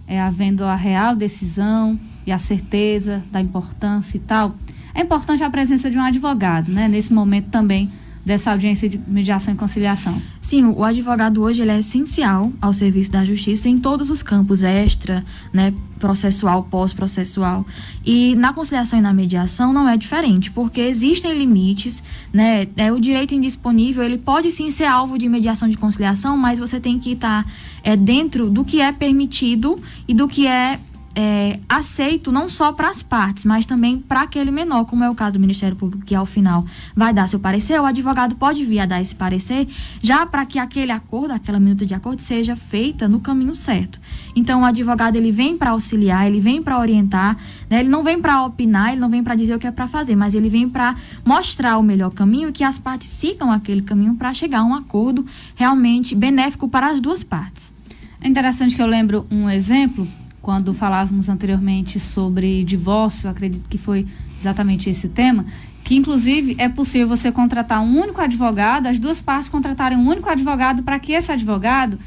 é, 0.07 0.21
havendo 0.21 0.63
a 0.63 0.75
real 0.75 1.17
decisão 1.17 1.99
e 2.27 2.31
a 2.31 2.39
certeza 2.39 3.25
da 3.33 3.41
importância 3.41 4.19
e 4.19 4.21
tal, 4.21 4.55
é 4.95 5.01
importante 5.01 5.43
a 5.43 5.49
presença 5.49 5.91
de 5.91 5.97
um 5.97 6.03
advogado, 6.03 6.71
né? 6.71 6.87
Nesse 6.87 7.13
momento 7.13 7.49
também 7.49 7.91
dessa 8.27 8.51
audiência 8.51 8.89
de 8.89 8.99
mediação 9.07 9.55
e 9.55 9.57
conciliação. 9.57 10.21
Sim, 10.43 10.65
o 10.65 10.83
advogado 10.83 11.41
hoje 11.41 11.63
ele 11.63 11.71
é 11.71 11.79
essencial 11.79 12.53
ao 12.61 12.73
serviço 12.73 13.13
da 13.13 13.25
justiça 13.25 13.69
em 13.69 13.79
todos 13.79 14.11
os 14.11 14.21
campos, 14.21 14.65
extra, 14.65 15.25
né, 15.53 15.73
processual, 16.01 16.65
pós-processual. 16.65 17.65
E 18.05 18.35
na 18.35 18.53
conciliação 18.53 18.99
e 18.99 19.03
na 19.03 19.15
mediação 19.15 19.73
não 19.73 19.89
é 19.89 19.97
diferente, 19.97 20.51
porque 20.51 20.81
existem 20.81 21.39
limites, 21.39 22.03
né? 22.33 22.67
É, 22.77 22.93
o 22.93 22.99
direito 22.99 23.33
indisponível, 23.33 24.03
ele 24.03 24.19
pode 24.19 24.51
sim 24.51 24.73
ser 24.73 24.87
alvo 24.87 25.17
de 25.17 25.29
mediação 25.29 25.69
de 25.69 25.77
conciliação, 25.77 26.37
mas 26.37 26.59
você 26.59 26.81
tem 26.81 26.99
que 26.99 27.13
estar 27.13 27.47
é, 27.85 27.97
dentro 27.97 28.51
do 28.51 28.65
que 28.65 28.81
é 28.81 28.91
permitido 28.91 29.79
e 30.09 30.13
do 30.13 30.27
que 30.27 30.49
é 30.49 30.81
é, 31.19 31.59
aceito 31.67 32.31
não 32.31 32.51
só 32.51 32.73
para 32.73 32.91
as 32.91 33.03
partes, 33.03 33.47
mas 33.47 33.65
também 33.65 33.99
para 33.99 34.21
aquele 34.21 34.51
menor, 34.51 34.85
como 34.85 35.03
é 35.03 35.09
o 35.09 35.15
caso 35.15 35.33
do 35.33 35.41
Ministério 35.41 35.75
Público, 35.75 36.05
que 36.05 36.15
ao 36.15 36.27
final 36.27 36.67
vai 36.95 37.15
dar 37.15 37.27
seu 37.27 37.41
parecer, 37.41 37.81
o 37.81 37.87
advogado 37.87 38.37
pode 38.37 38.63
vir 38.67 38.81
a 38.81 38.87
dar 38.87 39.01
esse 39.01 39.15
parecer, 39.15 39.67
já 40.03 40.27
para 40.27 40.45
que 40.45 40.59
aquele 40.59 40.93
acordo, 40.93 41.33
aquela 41.33 41.59
minuta 41.59 41.87
de 41.87 41.95
acordo, 41.95 42.21
seja 42.21 42.55
feita 42.55 43.09
no 43.09 43.19
caminho 43.19 43.57
certo. 43.57 43.99
Então, 44.37 44.61
o 44.61 44.65
advogado 44.67 45.17
ele 45.17 45.33
vem 45.33 45.57
para 45.57 45.71
auxiliar, 45.71 46.27
ele 46.27 46.39
vem 46.39 46.63
para 46.63 46.79
orientar, 46.79 47.39
né? 47.71 47.81
ele 47.81 47.89
não 47.89 48.05
vem 48.05 48.21
para 48.21 48.43
opinar, 48.43 48.93
ele 48.93 49.01
não 49.01 49.09
vem 49.09 49.25
para 49.25 49.35
dizer 49.35 49.55
o 49.55 49.59
que 49.59 49.67
é 49.67 49.71
para 49.71 49.89
fazer, 49.89 50.15
mas 50.15 50.35
ele 50.35 50.51
vem 50.51 50.69
para 50.69 50.97
mostrar 51.25 51.79
o 51.79 51.83
melhor 51.83 52.11
caminho 52.11 52.51
e 52.51 52.53
que 52.53 52.63
as 52.63 52.79
partes 52.79 53.09
sigam 53.09 53.51
aquele 53.51 53.81
caminho 53.81 54.15
para 54.17 54.35
chegar 54.35 54.59
a 54.59 54.65
um 54.65 54.75
acordo 54.75 55.25
realmente 55.55 56.15
benéfico 56.15 56.69
para 56.69 56.89
as 56.89 57.01
duas 57.01 57.25
partes. 57.25 57.73
É 58.21 58.29
interessante 58.29 58.77
que 58.77 58.83
eu 58.83 58.87
lembro 58.87 59.27
um 59.31 59.49
exemplo 59.49 60.07
quando 60.47 60.73
falávamos 60.73 61.29
anteriormente 61.29 61.99
sobre 61.99 62.63
divórcio, 62.63 63.29
acredito 63.29 63.69
que 63.69 63.77
foi 63.77 64.07
exatamente 64.39 64.89
esse 64.89 65.07
o 65.07 65.09
tema, 65.09 65.45
que 65.83 65.97
inclusive 65.97 66.55
é 66.57 66.69
possível 66.69 67.09
você 67.09 67.33
contratar 67.33 67.83
um 67.83 68.01
único 68.01 68.21
advogado, 68.21 68.87
as 68.87 68.97
duas 68.97 69.21
partes 69.21 69.49
contratarem 69.49 69.99
um 69.99 70.07
único 70.07 70.31
advogado 70.31 70.85
para 70.85 71.01
que 71.01 71.11
esse 71.11 71.33
advogado 71.33 71.99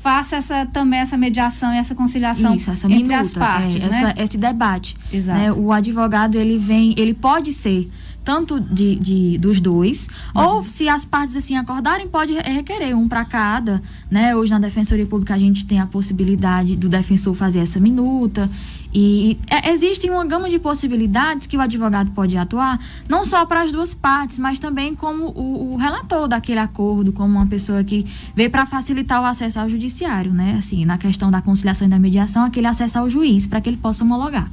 faça 0.00 0.36
essa 0.36 0.64
também 0.64 1.00
essa 1.00 1.16
mediação 1.16 1.74
e 1.74 1.76
essa 1.76 1.92
conciliação 1.92 2.54
Isso, 2.54 2.70
essa 2.70 2.86
entre 2.86 2.98
minuta, 2.98 3.18
as 3.18 3.32
partes, 3.32 3.84
é, 3.84 3.88
né? 3.88 4.12
essa, 4.12 4.22
esse 4.22 4.38
debate. 4.38 4.96
Exato. 5.12 5.40
Né? 5.40 5.52
O 5.52 5.72
advogado 5.72 6.38
ele 6.38 6.56
vem, 6.56 6.94
ele 6.96 7.14
pode 7.14 7.52
ser 7.52 7.90
tanto 8.28 8.60
de, 8.60 8.96
de 8.96 9.38
dos 9.38 9.58
dois, 9.58 10.06
uhum. 10.36 10.42
ou 10.42 10.64
se 10.64 10.86
as 10.86 11.02
partes 11.02 11.34
assim 11.34 11.56
acordarem, 11.56 12.06
pode 12.06 12.34
requerer 12.34 12.94
um 12.94 13.08
para 13.08 13.24
cada, 13.24 13.82
né? 14.10 14.36
Hoje 14.36 14.50
na 14.50 14.58
Defensoria 14.58 15.06
Pública 15.06 15.34
a 15.34 15.38
gente 15.38 15.64
tem 15.64 15.80
a 15.80 15.86
possibilidade 15.86 16.76
do 16.76 16.90
defensor 16.90 17.34
fazer 17.34 17.60
essa 17.60 17.80
minuta. 17.80 18.50
E 18.92 19.38
é, 19.48 19.70
existe 19.70 20.10
uma 20.10 20.26
gama 20.26 20.50
de 20.50 20.58
possibilidades 20.58 21.46
que 21.46 21.56
o 21.56 21.60
advogado 21.62 22.10
pode 22.10 22.36
atuar, 22.36 22.78
não 23.08 23.24
só 23.24 23.46
para 23.46 23.62
as 23.62 23.72
duas 23.72 23.94
partes, 23.94 24.36
mas 24.36 24.58
também 24.58 24.94
como 24.94 25.28
o, 25.28 25.72
o 25.72 25.76
relator 25.76 26.28
daquele 26.28 26.60
acordo, 26.60 27.14
como 27.14 27.34
uma 27.34 27.46
pessoa 27.46 27.82
que 27.82 28.04
veio 28.36 28.50
para 28.50 28.66
facilitar 28.66 29.22
o 29.22 29.24
acesso 29.24 29.58
ao 29.58 29.70
judiciário, 29.70 30.34
né? 30.34 30.56
Assim, 30.58 30.84
na 30.84 30.98
questão 30.98 31.30
da 31.30 31.40
conciliação 31.40 31.86
e 31.86 31.90
da 31.90 31.98
mediação, 31.98 32.44
aquele 32.44 32.66
acesso 32.66 32.98
ao 32.98 33.08
juiz, 33.08 33.46
para 33.46 33.58
que 33.62 33.70
ele 33.70 33.78
possa 33.78 34.04
homologar. 34.04 34.50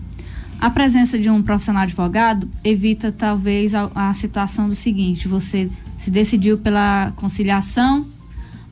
A 0.59 0.69
presença 0.69 1.19
de 1.19 1.29
um 1.29 1.43
profissional 1.43 1.83
advogado 1.83 2.49
evita 2.63 3.11
talvez 3.11 3.75
a, 3.75 3.89
a, 3.93 4.13
situação 4.13 4.67
do 4.67 4.75
seguinte: 4.75 5.27
você 5.27 5.69
se 5.97 6.09
decidiu 6.09 6.57
pela 6.57 7.11
conciliação, 7.15 8.05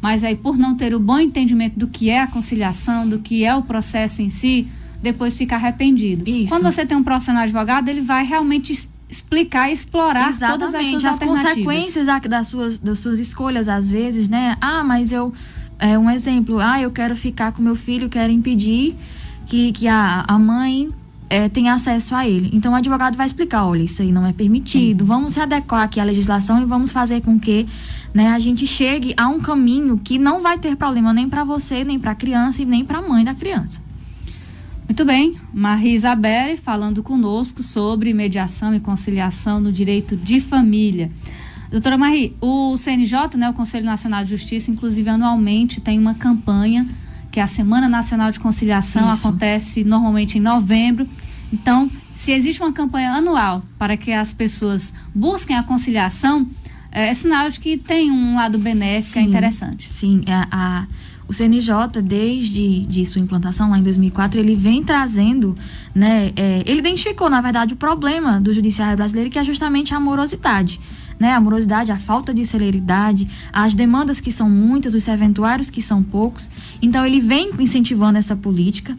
mas 0.01 0.23
aí 0.23 0.35
por 0.35 0.57
não 0.57 0.75
ter 0.75 0.95
o 0.95 0.99
bom 0.99 1.19
entendimento 1.19 1.77
do 1.77 1.87
que 1.87 2.09
é 2.09 2.21
a 2.21 2.27
conciliação, 2.27 3.07
do 3.07 3.19
que 3.19 3.43
é 3.43 3.53
o 3.55 3.61
processo 3.61 4.21
em 4.21 4.29
si, 4.29 4.67
depois 5.01 5.35
fica 5.35 5.55
arrependido. 5.55 6.29
Isso. 6.29 6.49
Quando 6.49 6.63
você 6.63 6.85
tem 6.85 6.97
um 6.97 7.03
profissional 7.03 7.43
advogado, 7.43 7.89
ele 7.89 8.01
vai 8.01 8.25
realmente 8.25 8.71
explicar 9.09 9.69
e 9.69 9.73
explorar 9.73 10.29
Exatamente. 10.29 10.59
todas 10.59 10.75
as 10.75 10.87
suas 10.87 11.05
as 11.05 11.19
consequências 11.19 12.05
da, 12.05 12.19
das 12.19 12.47
suas 12.47 12.79
das 12.79 12.99
suas 12.99 13.19
escolhas 13.19 13.69
às 13.69 13.87
vezes, 13.89 14.27
né? 14.27 14.55
Ah, 14.59 14.83
mas 14.83 15.11
eu 15.11 15.33
é 15.77 15.99
um 15.99 16.09
exemplo. 16.09 16.59
Ah, 16.59 16.81
eu 16.81 16.91
quero 16.91 17.15
ficar 17.15 17.51
com 17.51 17.61
meu 17.61 17.75
filho, 17.75 18.09
quero 18.09 18.31
impedir 18.31 18.95
que, 19.45 19.71
que 19.73 19.87
a, 19.87 20.23
a 20.27 20.39
mãe 20.39 20.89
é, 21.30 21.50
tem 21.50 21.70
acesso 21.70 22.15
a 22.15 22.27
ele. 22.27 22.50
Então 22.53 22.74
o 22.74 22.75
advogado 22.75 23.15
vai 23.15 23.25
explicar, 23.25 23.65
olha, 23.65 23.84
isso 23.84 24.01
aí 24.01 24.12
não 24.12 24.25
é 24.25 24.34
permitido, 24.34 25.06
vamos 25.06 25.38
adequar 25.38 25.84
aqui 25.84 26.00
a 26.00 26.03
legislação 26.03 26.62
e 26.62 26.65
vamos 26.65 26.92
fazer 26.92 27.22
com 27.22 27.39
que 27.39 27.68
né, 28.13 28.30
a 28.30 28.39
gente 28.39 28.68
chegue 28.68 29.13
a 29.18 29.27
um 29.27 29.39
caminho 29.39 29.98
que 29.98 30.20
não 30.20 30.42
vai 30.42 30.58
ter 30.58 30.75
problema 30.75 31.13
nem 31.13 31.27
para 31.27 31.44
você, 31.44 31.84
nem 31.84 32.00
para 32.00 32.12
a 32.12 32.15
criança 32.15 32.62
e 32.62 32.65
nem 32.65 32.86
para 32.86 33.00
a 33.00 33.01
mãe 33.01 33.24
da 33.24 33.34
criança. 33.34 33.82
Muito 34.88 35.06
bem, 35.06 35.36
Maria 35.53 35.96
Isabelle 35.96 36.58
falando 36.58 37.01
conosco 37.01 37.63
sobre 37.63 38.13
mediação 38.13 38.75
e 38.75 38.80
conciliação 38.80 39.60
no 39.60 39.72
direito 39.72 40.15
de 40.15 40.39
família. 40.39 41.10
Doutora 41.72 41.98
Marie, 41.98 42.36
o 42.39 42.77
CNJ, 42.77 43.36
né, 43.36 43.50
o 43.50 43.53
Conselho 43.53 43.86
Nacional 43.86 44.24
de 44.24 44.30
Justiça, 44.30 44.70
inclusive 44.70 45.10
anualmente 45.10 45.82
tem 45.82 45.98
uma 45.98 46.13
campanha 46.13 46.88
que 47.33 47.39
é 47.39 47.43
a 47.43 47.47
Semana 47.47 47.89
Nacional 47.89 48.31
de 48.31 48.39
Conciliação, 48.39 49.11
Isso. 49.11 49.27
acontece 49.27 49.83
normalmente 49.83 50.37
em 50.37 50.41
novembro 50.41 51.09
Então, 51.51 51.89
se 52.15 52.31
existe 52.31 52.61
uma 52.61 52.71
campanha 52.71 53.11
anual 53.11 53.63
para 53.79 53.97
que 53.97 54.11
as 54.11 54.31
pessoas 54.31 54.93
busquem 55.15 55.55
a 55.55 55.63
conciliação, 55.63 56.47
é, 56.91 57.07
é 57.07 57.13
sinal 57.15 57.49
de 57.49 57.59
que 57.59 57.75
tem 57.75 58.11
um 58.11 58.35
lado 58.35 58.59
benéfico 58.59 59.15
sim, 59.15 59.25
interessante. 59.25 59.91
Sim, 59.91 60.21
a, 60.27 60.47
a, 60.51 60.87
o 61.27 61.33
CNJ, 61.33 62.03
desde 62.03 62.85
de 62.85 63.03
sua 63.03 63.19
implantação 63.19 63.71
lá 63.71 63.79
em 63.79 63.83
2004, 63.83 64.39
ele 64.39 64.55
vem 64.55 64.83
trazendo, 64.83 65.55
né, 65.93 66.31
é, 66.35 66.61
ele 66.67 66.79
identificou, 66.81 67.31
na 67.31 67.41
verdade, 67.41 67.73
o 67.73 67.77
problema 67.77 68.39
do 68.39 68.53
judiciário 68.53 68.95
brasileiro, 68.95 69.31
que 69.31 69.39
é 69.39 69.43
justamente 69.43 69.91
a 69.95 69.99
morosidade. 69.99 70.79
Né, 71.24 71.32
a 71.32 71.39
morosidade, 71.39 71.89
a 71.89 71.98
falta 71.98 72.34
de 72.34 72.44
celeridade, 72.44 73.30
as 73.53 73.74
demandas 73.74 74.20
que 74.20 74.30
são 74.30 74.50
muitas, 74.50 74.94
os 74.94 75.06
serventuários 75.06 75.70
que 75.70 75.82
são 75.82 76.03
poucos. 76.03 76.51
Então, 76.82 77.06
ele 77.06 77.22
vem 77.22 77.50
incentivando 77.60 78.18
essa 78.18 78.36
política 78.36 78.94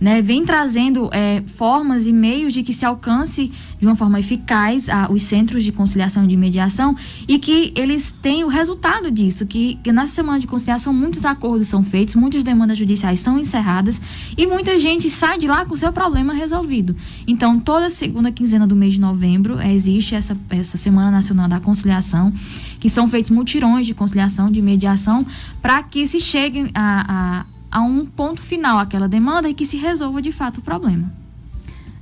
né, 0.00 0.22
vem 0.22 0.44
trazendo 0.44 1.10
é, 1.12 1.42
formas 1.56 2.06
e 2.06 2.12
meios 2.12 2.52
de 2.52 2.62
que 2.62 2.72
se 2.72 2.84
alcance 2.84 3.50
de 3.80 3.86
uma 3.86 3.96
forma 3.96 4.18
eficaz 4.18 4.88
a, 4.88 5.10
os 5.10 5.22
centros 5.22 5.64
de 5.64 5.72
conciliação 5.72 6.24
e 6.24 6.28
de 6.28 6.36
mediação 6.36 6.96
e 7.26 7.38
que 7.38 7.72
eles 7.76 8.14
têm 8.22 8.44
o 8.44 8.48
resultado 8.48 9.10
disso, 9.10 9.46
que, 9.46 9.78
que 9.82 9.92
na 9.92 10.06
semana 10.06 10.38
de 10.38 10.46
conciliação 10.46 10.92
muitos 10.92 11.24
acordos 11.24 11.68
são 11.68 11.82
feitos, 11.82 12.14
muitas 12.14 12.42
demandas 12.42 12.78
judiciais 12.78 13.20
são 13.20 13.38
encerradas 13.38 14.00
e 14.36 14.46
muita 14.46 14.78
gente 14.78 15.10
sai 15.10 15.38
de 15.38 15.46
lá 15.46 15.64
com 15.64 15.76
seu 15.76 15.92
problema 15.92 16.32
resolvido. 16.32 16.96
Então, 17.26 17.58
toda 17.58 17.90
segunda 17.90 18.30
quinzena 18.30 18.66
do 18.66 18.76
mês 18.76 18.94
de 18.94 19.00
novembro 19.00 19.58
é, 19.58 19.72
existe 19.72 20.14
essa, 20.14 20.36
essa 20.50 20.76
Semana 20.76 21.10
Nacional 21.10 21.48
da 21.48 21.60
Conciliação, 21.60 22.32
que 22.78 22.88
são 22.88 23.08
feitos 23.08 23.30
mutirões 23.30 23.86
de 23.86 23.94
conciliação, 23.94 24.50
de 24.50 24.62
mediação, 24.62 25.26
para 25.60 25.82
que 25.82 26.06
se 26.06 26.20
chegue 26.20 26.70
a, 26.74 27.40
a 27.40 27.57
a 27.70 27.80
um 27.80 28.04
ponto 28.06 28.42
final 28.42 28.78
aquela 28.78 29.08
demanda 29.08 29.48
e 29.48 29.54
que 29.54 29.66
se 29.66 29.76
resolva 29.76 30.22
de 30.22 30.32
fato 30.32 30.58
o 30.58 30.62
problema. 30.62 31.12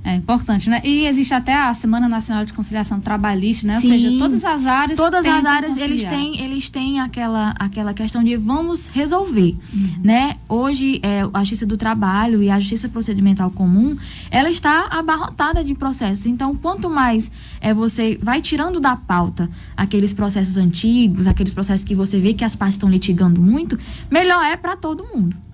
É 0.07 0.15
importante, 0.15 0.69
né? 0.69 0.79
E 0.85 1.05
existe 1.05 1.33
até 1.33 1.53
a 1.53 1.73
Semana 1.73 2.07
Nacional 2.07 2.45
de 2.45 2.53
Conciliação 2.53 2.97
Trabalhista, 2.97 3.67
né? 3.67 3.81
Sim, 3.81 3.91
Ou 3.91 3.99
seja, 3.99 4.17
todas 4.17 4.45
as 4.45 4.65
áreas. 4.65 4.97
Todas 4.97 5.25
as 5.25 5.43
áreas 5.43 5.77
eles 5.77 6.05
têm, 6.05 6.39
eles 6.41 6.69
têm 6.69 7.01
aquela, 7.01 7.53
aquela 7.59 7.93
questão 7.93 8.23
de 8.23 8.37
vamos 8.37 8.87
resolver, 8.87 9.57
uhum. 9.73 9.95
né? 10.01 10.37
Hoje 10.47 11.01
é, 11.03 11.27
a 11.33 11.39
Justiça 11.39 11.65
do 11.65 11.75
Trabalho 11.75 12.41
e 12.41 12.49
a 12.49 12.57
Justiça 12.57 12.87
Procedimental 12.87 13.51
Comum, 13.51 13.97
ela 14.31 14.49
está 14.49 14.87
abarrotada 14.89 15.61
de 15.61 15.75
processos. 15.75 16.25
Então, 16.25 16.55
quanto 16.55 16.89
mais 16.89 17.29
é, 17.59 17.73
você 17.73 18.17
vai 18.23 18.41
tirando 18.41 18.79
da 18.79 18.95
pauta 18.95 19.49
aqueles 19.75 20.13
processos 20.13 20.55
antigos, 20.55 21.27
aqueles 21.27 21.53
processos 21.53 21.83
que 21.83 21.95
você 21.95 22.17
vê 22.17 22.33
que 22.33 22.45
as 22.45 22.55
partes 22.55 22.75
estão 22.75 22.89
litigando 22.89 23.41
muito, 23.41 23.77
melhor 24.09 24.41
é 24.45 24.55
para 24.55 24.77
todo 24.77 25.03
mundo 25.03 25.46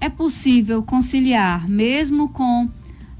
é 0.00 0.08
possível 0.08 0.82
conciliar, 0.82 1.68
mesmo 1.68 2.28
com 2.28 2.68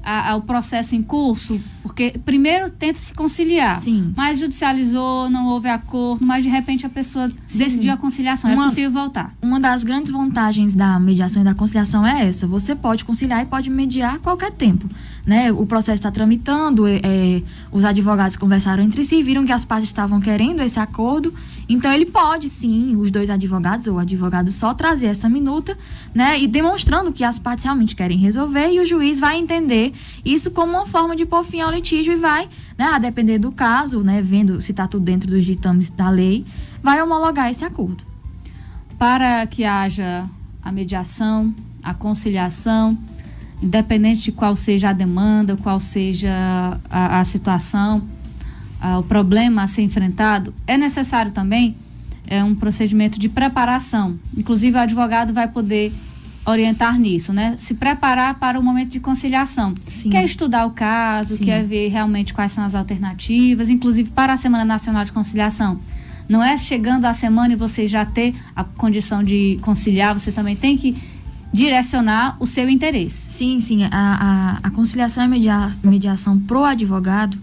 a, 0.01 0.31
a, 0.31 0.35
o 0.35 0.41
processo 0.41 0.95
em 0.95 1.03
curso? 1.03 1.61
Porque 1.83 2.13
primeiro 2.23 2.69
tenta 2.69 2.97
se 2.97 3.13
conciliar, 3.13 3.81
Sim. 3.81 4.13
mas 4.15 4.39
judicializou, 4.39 5.29
não 5.29 5.47
houve 5.47 5.67
acordo, 5.67 6.25
mas 6.25 6.43
de 6.43 6.49
repente 6.49 6.85
a 6.85 6.89
pessoa 6.89 7.29
Sim. 7.29 7.57
decidiu 7.57 7.93
a 7.93 7.97
conciliação. 7.97 8.49
É 8.49 8.53
uma, 8.53 8.65
é 8.65 8.67
possível 8.69 8.91
voltar. 8.91 9.33
Uma 9.41 9.59
das 9.59 9.83
grandes 9.83 10.11
vantagens 10.11 10.73
da 10.73 10.99
mediação 10.99 11.41
e 11.41 11.45
da 11.45 11.53
conciliação 11.53 12.05
é 12.05 12.27
essa: 12.27 12.47
você 12.47 12.75
pode 12.75 13.03
conciliar 13.03 13.43
e 13.43 13.45
pode 13.45 13.69
mediar 13.69 14.15
a 14.15 14.19
qualquer 14.19 14.51
tempo. 14.51 14.87
Né? 15.25 15.51
O 15.51 15.65
processo 15.65 15.95
está 15.95 16.11
tramitando, 16.11 16.87
é, 16.87 17.01
é, 17.03 17.43
os 17.71 17.83
advogados 17.83 18.37
conversaram 18.37 18.81
entre 18.81 19.03
si, 19.03 19.21
viram 19.21 19.45
que 19.45 19.51
as 19.51 19.65
partes 19.65 19.87
estavam 19.87 20.19
querendo 20.19 20.61
esse 20.61 20.79
acordo 20.79 21.33
então 21.69 21.93
ele 21.93 22.07
pode 22.07 22.49
sim, 22.49 22.95
os 22.95 23.11
dois 23.11 23.29
advogados 23.29 23.85
ou 23.85 23.95
o 23.95 23.99
advogado 23.99 24.51
só 24.51 24.73
trazer 24.73 25.05
essa 25.05 25.29
minuta, 25.29 25.77
né, 26.15 26.39
e 26.39 26.47
demonstrando 26.47 27.13
que 27.13 27.23
as 27.23 27.37
partes 27.37 27.63
realmente 27.63 27.95
querem 27.95 28.17
resolver 28.17 28.71
e 28.71 28.79
o 28.79 28.85
juiz 28.85 29.19
vai 29.19 29.37
entender 29.37 29.93
isso 30.25 30.49
como 30.49 30.73
uma 30.73 30.87
forma 30.87 31.15
de 31.15 31.27
pôr 31.27 31.43
fim 31.43 31.61
ao 31.61 31.71
litígio 31.71 32.13
e 32.13 32.15
vai, 32.17 32.49
né, 32.75 32.85
a 32.85 32.97
depender 32.97 33.37
do 33.37 33.51
caso, 33.51 34.01
né, 34.01 34.19
vendo 34.19 34.59
se 34.59 34.71
está 34.71 34.87
tudo 34.87 35.05
dentro 35.05 35.29
dos 35.29 35.45
ditames 35.45 35.91
da 35.91 36.09
lei, 36.09 36.43
vai 36.81 37.01
homologar 37.03 37.51
esse 37.51 37.63
acordo. 37.63 38.03
Para 38.97 39.45
que 39.45 39.63
haja 39.63 40.27
a 40.63 40.71
mediação, 40.71 41.53
a 41.83 41.93
conciliação, 41.93 42.97
independente 43.61 44.23
de 44.23 44.31
qual 44.31 44.55
seja 44.55 44.89
a 44.89 44.93
demanda, 44.93 45.55
qual 45.57 45.79
seja 45.79 46.79
a, 46.89 47.19
a 47.19 47.23
situação, 47.23 48.03
o 48.99 49.03
problema 49.03 49.63
a 49.63 49.67
ser 49.67 49.81
enfrentado, 49.81 50.53
é 50.65 50.77
necessário 50.77 51.31
também 51.31 51.75
é, 52.27 52.43
um 52.43 52.55
procedimento 52.55 53.19
de 53.19 53.27
preparação. 53.27 54.17
Inclusive, 54.37 54.77
o 54.77 54.79
advogado 54.79 55.33
vai 55.33 55.47
poder 55.47 55.91
orientar 56.45 56.97
nisso, 56.97 57.33
né? 57.33 57.55
Se 57.57 57.73
preparar 57.73 58.35
para 58.39 58.59
o 58.59 58.63
momento 58.63 58.89
de 58.89 58.99
conciliação. 58.99 59.75
Sim. 60.01 60.09
Quer 60.09 60.23
estudar 60.23 60.65
o 60.65 60.71
caso, 60.71 61.37
Sim. 61.37 61.43
quer 61.43 61.63
ver 61.63 61.89
realmente 61.89 62.33
quais 62.33 62.51
são 62.51 62.63
as 62.63 62.75
alternativas, 62.75 63.69
inclusive 63.69 64.09
para 64.11 64.33
a 64.33 64.37
Semana 64.37 64.65
Nacional 64.65 65.03
de 65.03 65.11
Conciliação. 65.11 65.79
Não 66.27 66.43
é 66.43 66.57
chegando 66.57 67.05
a 67.05 67.13
semana 67.13 67.53
e 67.53 67.55
você 67.55 67.87
já 67.87 68.05
ter 68.05 68.35
a 68.55 68.63
condição 68.63 69.23
de 69.23 69.57
conciliar, 69.61 70.17
você 70.17 70.31
também 70.31 70.55
tem 70.55 70.77
que 70.77 70.95
direcionar 71.51 72.37
o 72.39 72.45
seu 72.45 72.69
interesse. 72.69 73.31
Sim, 73.31 73.59
sim. 73.59 73.83
A, 73.85 73.89
a, 73.91 74.59
a 74.67 74.69
conciliação 74.69 75.25
e 75.25 75.27
media, 75.27 75.71
mediação 75.83 76.39
pro 76.39 76.63
advogado 76.63 77.37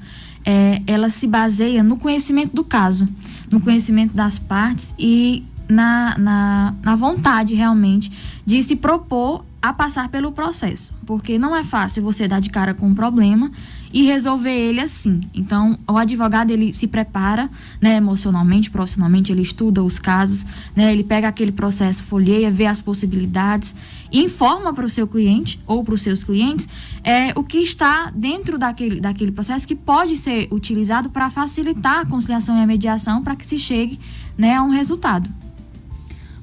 é, 0.46 0.80
ela 0.86 1.10
se 1.10 1.26
baseia 1.26 1.82
no 1.82 1.96
conhecimento 1.96 2.54
do 2.54 2.62
caso, 2.62 3.06
no 3.50 3.60
conhecimento 3.60 4.14
das 4.14 4.38
partes 4.38 4.94
e 4.96 5.44
na, 5.68 6.16
na, 6.16 6.74
na 6.80 6.94
vontade 6.94 7.54
realmente 7.54 8.12
de 8.46 8.62
se 8.62 8.76
propor 8.76 9.44
a 9.60 9.72
passar 9.72 10.08
pelo 10.08 10.30
processo, 10.30 10.94
porque 11.04 11.38
não 11.38 11.56
é 11.56 11.64
fácil 11.64 12.04
você 12.04 12.28
dar 12.28 12.40
de 12.40 12.48
cara 12.48 12.72
com 12.72 12.86
um 12.86 12.94
problema 12.94 13.50
e 13.96 14.02
resolver 14.02 14.50
ele 14.50 14.78
assim. 14.78 15.22
Então, 15.32 15.78
o 15.88 15.96
advogado 15.96 16.50
ele 16.50 16.70
se 16.74 16.86
prepara, 16.86 17.48
né, 17.80 17.96
emocionalmente, 17.96 18.70
profissionalmente, 18.70 19.32
ele 19.32 19.40
estuda 19.40 19.82
os 19.82 19.98
casos, 19.98 20.44
né, 20.76 20.92
ele 20.92 21.02
pega 21.02 21.26
aquele 21.26 21.50
processo, 21.50 22.02
folheia, 22.02 22.50
vê 22.50 22.66
as 22.66 22.82
possibilidades, 22.82 23.74
informa 24.12 24.74
para 24.74 24.84
o 24.84 24.90
seu 24.90 25.08
cliente 25.08 25.58
ou 25.66 25.82
para 25.82 25.94
os 25.94 26.02
seus 26.02 26.22
clientes 26.22 26.68
é, 27.02 27.32
o 27.34 27.42
que 27.42 27.56
está 27.56 28.12
dentro 28.14 28.58
daquele, 28.58 29.00
daquele 29.00 29.32
processo 29.32 29.66
que 29.66 29.74
pode 29.74 30.14
ser 30.16 30.46
utilizado 30.50 31.08
para 31.08 31.30
facilitar 31.30 32.00
a 32.00 32.04
conciliação 32.04 32.58
e 32.58 32.60
a 32.60 32.66
mediação 32.66 33.22
para 33.22 33.34
que 33.34 33.46
se 33.46 33.58
chegue 33.58 33.98
né, 34.36 34.56
a 34.56 34.62
um 34.62 34.68
resultado. 34.68 35.26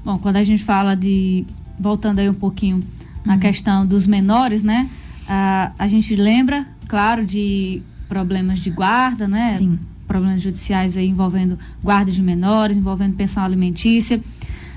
Bom, 0.04 0.18
quando 0.18 0.38
a 0.38 0.44
gente 0.44 0.64
fala 0.64 0.96
de 0.96 1.46
voltando 1.80 2.18
aí 2.18 2.28
um 2.28 2.34
pouquinho 2.34 2.80
na 3.24 3.34
uhum. 3.34 3.40
questão 3.40 3.86
dos 3.86 4.08
menores, 4.08 4.64
né? 4.64 4.90
A, 5.28 5.72
a 5.78 5.88
gente 5.88 6.16
lembra, 6.16 6.68
claro, 6.94 7.26
de 7.26 7.82
problemas 8.08 8.60
de 8.60 8.70
guarda, 8.70 9.28
né? 9.28 9.56
Sim. 9.58 9.80
Problemas 10.08 10.40
judiciais 10.44 10.96
aí 10.96 11.08
envolvendo 11.08 11.58
guarda 11.84 12.12
de 12.12 12.22
menores, 12.22 12.78
envolvendo 12.78 13.16
pensão 13.16 13.44
alimentícia. 13.44 14.22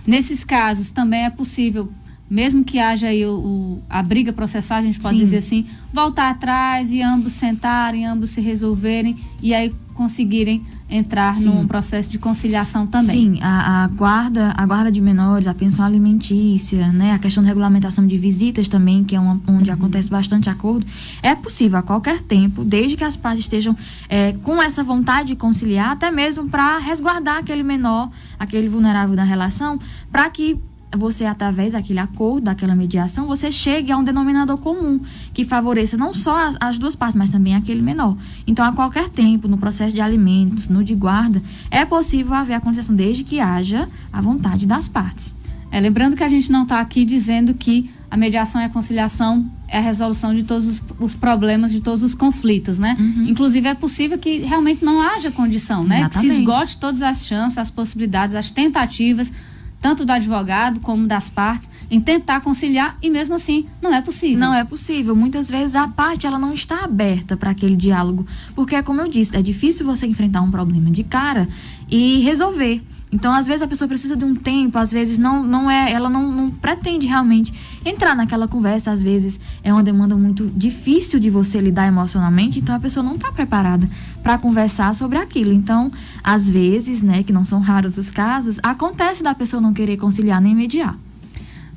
Nesses 0.07 0.43
casos 0.43 0.91
também 0.91 1.27
é 1.27 1.31
possível, 1.31 1.93
mesmo 2.29 2.65
que 2.65 2.79
haja 2.79 3.09
aí 3.09 3.25
o, 3.25 3.37
o 3.37 3.83
a 3.89 4.03
briga 4.03 4.33
processual, 4.33 4.81
a 4.81 4.83
gente 4.83 4.99
pode 4.99 5.17
Sim. 5.17 5.25
dizer 5.25 5.37
assim, 5.39 5.67
voltar 5.93 6.31
atrás 6.31 6.93
e 6.93 7.01
ambos 7.01 7.33
sentarem, 7.33 8.05
ambos 8.07 8.31
se 8.31 8.41
resolverem 8.41 9.17
e 9.43 9.55
aí 9.55 9.73
conseguirem 9.95 10.63
entrar 10.89 11.35
Sim. 11.35 11.47
num 11.47 11.67
processo 11.67 12.09
de 12.09 12.19
conciliação 12.19 12.87
também. 12.87 13.35
Sim, 13.35 13.43
a, 13.43 13.85
a, 13.85 13.89
guarda, 13.89 14.53
a 14.57 14.67
guarda 14.67 14.93
de 14.93 15.01
menores, 15.01 15.47
a 15.47 15.55
pensão 15.55 15.85
alimentícia, 15.85 16.93
né, 16.93 17.13
a 17.13 17.19
questão 17.19 17.43
de 17.43 17.49
regulamentação 17.49 18.07
de 18.07 18.17
visitas 18.17 18.69
também, 18.69 19.03
que 19.03 19.17
é 19.17 19.21
uma, 19.21 19.41
onde 19.49 19.71
uhum. 19.71 19.77
acontece 19.77 20.09
bastante 20.09 20.49
acordo, 20.49 20.87
é 21.23 21.35
possível 21.35 21.79
a 21.79 21.83
qualquer 21.83 22.23
tempo, 22.23 22.63
desde 22.63 22.97
que 22.97 23.03
as 23.03 23.17
partes 23.17 23.41
estejam 23.41 23.77
é, 24.09 24.35
com 24.43 24.63
essa 24.63 24.85
vontade 24.85 25.29
de 25.29 25.37
conciliar, 25.37 25.91
até 25.91 26.11
mesmo 26.11 26.49
para 26.49 26.79
resguardar 26.79 27.39
aquele 27.39 27.63
menor, 27.63 28.11
aquele 28.39 28.69
vulnerável 28.69 29.17
da 29.17 29.25
relação, 29.25 29.79
para 30.13 30.29
que 30.31 30.61
você, 30.95 31.25
através 31.25 31.73
daquele 31.73 31.99
acordo, 31.99 32.45
daquela 32.45 32.75
mediação, 32.75 33.27
você 33.27 33.51
chegue 33.51 33.91
a 33.91 33.97
um 33.97 34.05
denominador 34.05 34.57
comum 34.59 35.01
que 35.35 35.45
favoreça 35.45 35.97
não 35.97 36.15
só 36.15 36.39
as, 36.39 36.57
as, 36.61 36.79
duas 36.79 36.95
partes, 36.95 37.17
mas 37.17 37.31
também 37.31 37.55
aquele 37.55 37.83
menor. 37.83 38.17
Então, 38.47 38.65
a 38.65 38.73
qualquer 38.73 39.09
tempo, 39.09 39.49
no 39.49 39.59
processo 39.59 39.95
de 39.95 40.01
alimentos, 40.01 40.69
no 40.69 40.85
de 40.85 40.95
guarda, 40.95 41.43
é 41.71 41.85
possível 41.85 42.35
haver 42.35 42.55
a 42.55 42.61
concessão 42.61 42.95
desde 42.95 43.25
que 43.25 43.41
haja 43.41 43.89
a 44.13 44.21
vontade 44.21 44.67
das 44.67 44.87
partes. 44.87 45.35
É, 45.71 45.81
lembrando 45.81 46.17
que 46.17 46.23
a 46.23 46.29
gente 46.29 46.51
não 46.51 46.63
está 46.63 46.81
aqui 46.81 47.05
dizendo 47.05 47.53
que 47.53 47.91
a 48.09 48.17
mediação 48.17 48.61
e 48.61 48.65
a 48.65 48.69
conciliação 48.69 49.51
é 49.67 49.79
a 49.79 49.81
resolução 49.81 50.33
de 50.33 50.45
todos 50.45 50.67
os, 50.67 50.83
os 51.01 51.15
problemas, 51.15 51.73
de 51.73 51.81
todos 51.81 52.05
os 52.05 52.15
conflitos, 52.15 52.79
né? 52.79 52.97
Uhum. 52.99 53.27
Inclusive, 53.29 53.67
é 53.67 53.75
possível 53.75 54.17
que 54.17 54.39
realmente 54.39 54.85
não 54.85 55.03
haja 55.03 55.31
condição, 55.31 55.83
né? 55.83 55.99
Exatamente. 55.99 56.29
Que 56.29 56.35
se 56.35 56.41
esgote 56.41 56.77
todas 56.79 57.03
as 57.03 57.27
chances, 57.27 57.59
as 57.59 57.71
possibilidades, 57.71 58.37
as 58.37 58.53
tentativas 58.53 59.33
tanto 59.81 60.05
do 60.05 60.13
advogado 60.13 60.81
como 60.81 61.07
das 61.07 61.29
partes, 61.29 61.69
em 61.91 62.01
tentar 62.01 62.41
conciliar 62.41 62.97
e 63.03 63.11
mesmo 63.11 63.35
assim 63.35 63.67
não 63.81 63.93
é 63.93 64.01
possível. 64.01 64.39
Não 64.39 64.55
é 64.55 64.65
possível. 64.65 65.15
Muitas 65.15 65.49
vezes 65.49 65.75
a 65.75 65.87
parte 65.89 66.27
ela 66.27 66.39
não 66.39 66.53
está 66.53 66.85
aberta 66.85 67.37
para 67.37 67.51
aquele 67.51 67.77
diálogo, 67.77 68.27
porque 68.55 68.83
como 68.83 69.01
eu 69.01 69.09
disse, 69.09 69.37
é 69.37 69.43
difícil 69.43 69.87
você 69.87 70.07
enfrentar 70.07 70.43
um 70.43 70.51
problema 70.51 70.91
de 70.91 71.05
cara 71.05 71.49
e 71.89 72.21
resolver. 72.21 72.83
Então, 73.17 73.33
às 73.33 73.47
vezes 73.47 73.63
a 73.63 73.67
pessoa 73.67 73.89
precisa 73.89 74.15
de 74.15 74.27
um 74.27 74.35
tempo, 74.35 74.77
às 74.77 74.93
vezes 74.93 75.17
não, 75.17 75.43
não 75.43 75.71
é, 75.71 75.91
ela 75.91 76.11
não, 76.11 76.31
não 76.31 76.51
pretende 76.51 77.07
realmente 77.07 77.51
entrar 77.83 78.15
naquela 78.15 78.47
conversa, 78.47 78.91
às 78.91 79.03
vezes 79.03 79.41
é 79.65 79.73
uma 79.73 79.83
demanda 79.83 80.15
muito 80.15 80.47
difícil 80.55 81.19
de 81.19 81.31
você 81.31 81.59
lidar 81.59 81.87
emocionalmente, 81.87 82.59
então 82.59 82.75
a 82.75 82.79
pessoa 82.79 83.03
não 83.03 83.15
está 83.15 83.33
preparada 83.33 83.89
para 84.23 84.37
conversar 84.37 84.95
sobre 84.95 85.17
aquilo. 85.17 85.51
Então, 85.51 85.91
às 86.23 86.47
vezes, 86.47 87.01
né, 87.01 87.23
que 87.23 87.33
não 87.33 87.47
são 87.47 87.59
raros 87.59 87.97
os 87.97 88.11
casos, 88.11 88.59
acontece 88.63 89.23
da 89.23 89.35
pessoa 89.35 89.63
não 89.63 89.73
querer 89.73 89.97
conciliar 89.97 90.39
nem 90.39 90.55
mediar. 90.55 90.95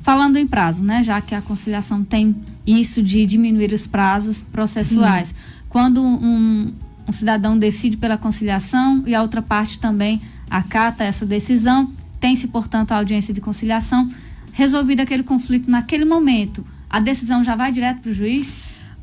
Falando 0.02 0.36
em 0.36 0.46
prazo, 0.46 0.84
né, 0.84 1.02
já 1.02 1.22
que 1.22 1.34
a 1.34 1.40
conciliação 1.40 2.04
tem 2.04 2.36
isso 2.66 3.02
de 3.02 3.24
diminuir 3.24 3.72
os 3.72 3.86
prazos 3.86 4.42
processuais. 4.42 5.28
Sim. 5.28 5.34
Quando 5.70 6.02
um, 6.02 6.70
um 7.08 7.12
cidadão 7.12 7.58
decide 7.58 7.96
pela 7.96 8.18
conciliação 8.18 9.02
e 9.06 9.14
a 9.14 9.22
outra 9.22 9.40
parte 9.40 9.78
também 9.78 10.20
acata 10.50 11.04
essa 11.04 11.24
decisão, 11.24 11.92
tem-se, 12.18 12.48
portanto, 12.48 12.92
a 12.92 12.96
audiência 12.96 13.32
de 13.32 13.40
conciliação. 13.40 14.08
Resolvido 14.52 15.00
aquele 15.00 15.22
conflito 15.22 15.70
naquele 15.70 16.04
momento, 16.04 16.66
a 16.88 16.98
decisão 16.98 17.42
já 17.42 17.54
vai 17.54 17.70
direto 17.70 18.00
para 18.00 18.10
o 18.10 18.14
juiz? 18.14 18.58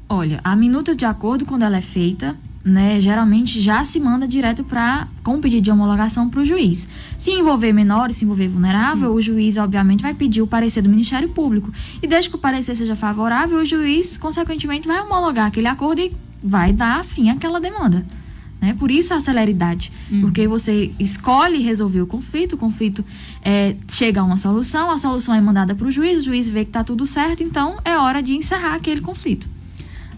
Olha, 0.09 0.39
a 0.43 0.55
minuta 0.55 0.93
de 0.93 1.05
acordo, 1.05 1.45
quando 1.45 1.63
ela 1.63 1.77
é 1.77 1.81
feita, 1.81 2.35
né, 2.63 2.99
geralmente 2.99 3.61
já 3.61 3.83
se 3.85 3.97
manda 3.99 4.27
direto 4.27 4.63
para 4.63 5.07
com 5.23 5.39
pedido 5.39 5.63
de 5.63 5.71
homologação 5.71 6.29
para 6.29 6.41
o 6.41 6.45
juiz. 6.45 6.87
Se 7.17 7.31
envolver 7.31 7.71
menores, 7.71 8.17
se 8.17 8.25
envolver 8.25 8.49
vulnerável, 8.49 9.11
hum. 9.11 9.15
o 9.15 9.21
juiz 9.21 9.55
obviamente 9.57 10.01
vai 10.01 10.13
pedir 10.13 10.41
o 10.41 10.47
parecer 10.47 10.81
do 10.81 10.89
Ministério 10.89 11.29
Público. 11.29 11.71
E 12.01 12.07
desde 12.07 12.29
que 12.29 12.35
o 12.35 12.39
parecer 12.39 12.75
seja 12.75 12.95
favorável, 12.95 13.59
o 13.59 13.65
juiz 13.65 14.17
consequentemente 14.17 14.87
vai 14.87 15.01
homologar 15.01 15.47
aquele 15.47 15.67
acordo 15.67 16.01
e 16.01 16.13
vai 16.43 16.73
dar 16.73 17.05
fim 17.05 17.29
àquela 17.29 17.59
demanda. 17.59 18.05
Né? 18.59 18.75
Por 18.77 18.89
isso 18.89 19.13
a 19.13 19.19
celeridade. 19.19 19.91
Uhum. 20.11 20.21
Porque 20.21 20.47
você 20.47 20.91
escolhe 20.99 21.61
resolver 21.61 22.01
o 22.01 22.07
conflito, 22.07 22.53
o 22.53 22.57
conflito 22.57 23.03
é, 23.43 23.75
chega 23.87 24.21
a 24.21 24.23
uma 24.23 24.37
solução, 24.37 24.89
a 24.89 24.97
solução 24.97 25.33
é 25.33 25.41
mandada 25.41 25.75
para 25.75 25.87
o 25.87 25.91
juiz, 25.91 26.19
o 26.19 26.23
juiz 26.23 26.49
vê 26.49 26.63
que 26.63 26.69
está 26.69 26.83
tudo 26.83 27.05
certo, 27.05 27.43
então 27.43 27.77
é 27.85 27.97
hora 27.97 28.21
de 28.21 28.33
encerrar 28.35 28.75
aquele 28.75 29.01
conflito. 29.01 29.47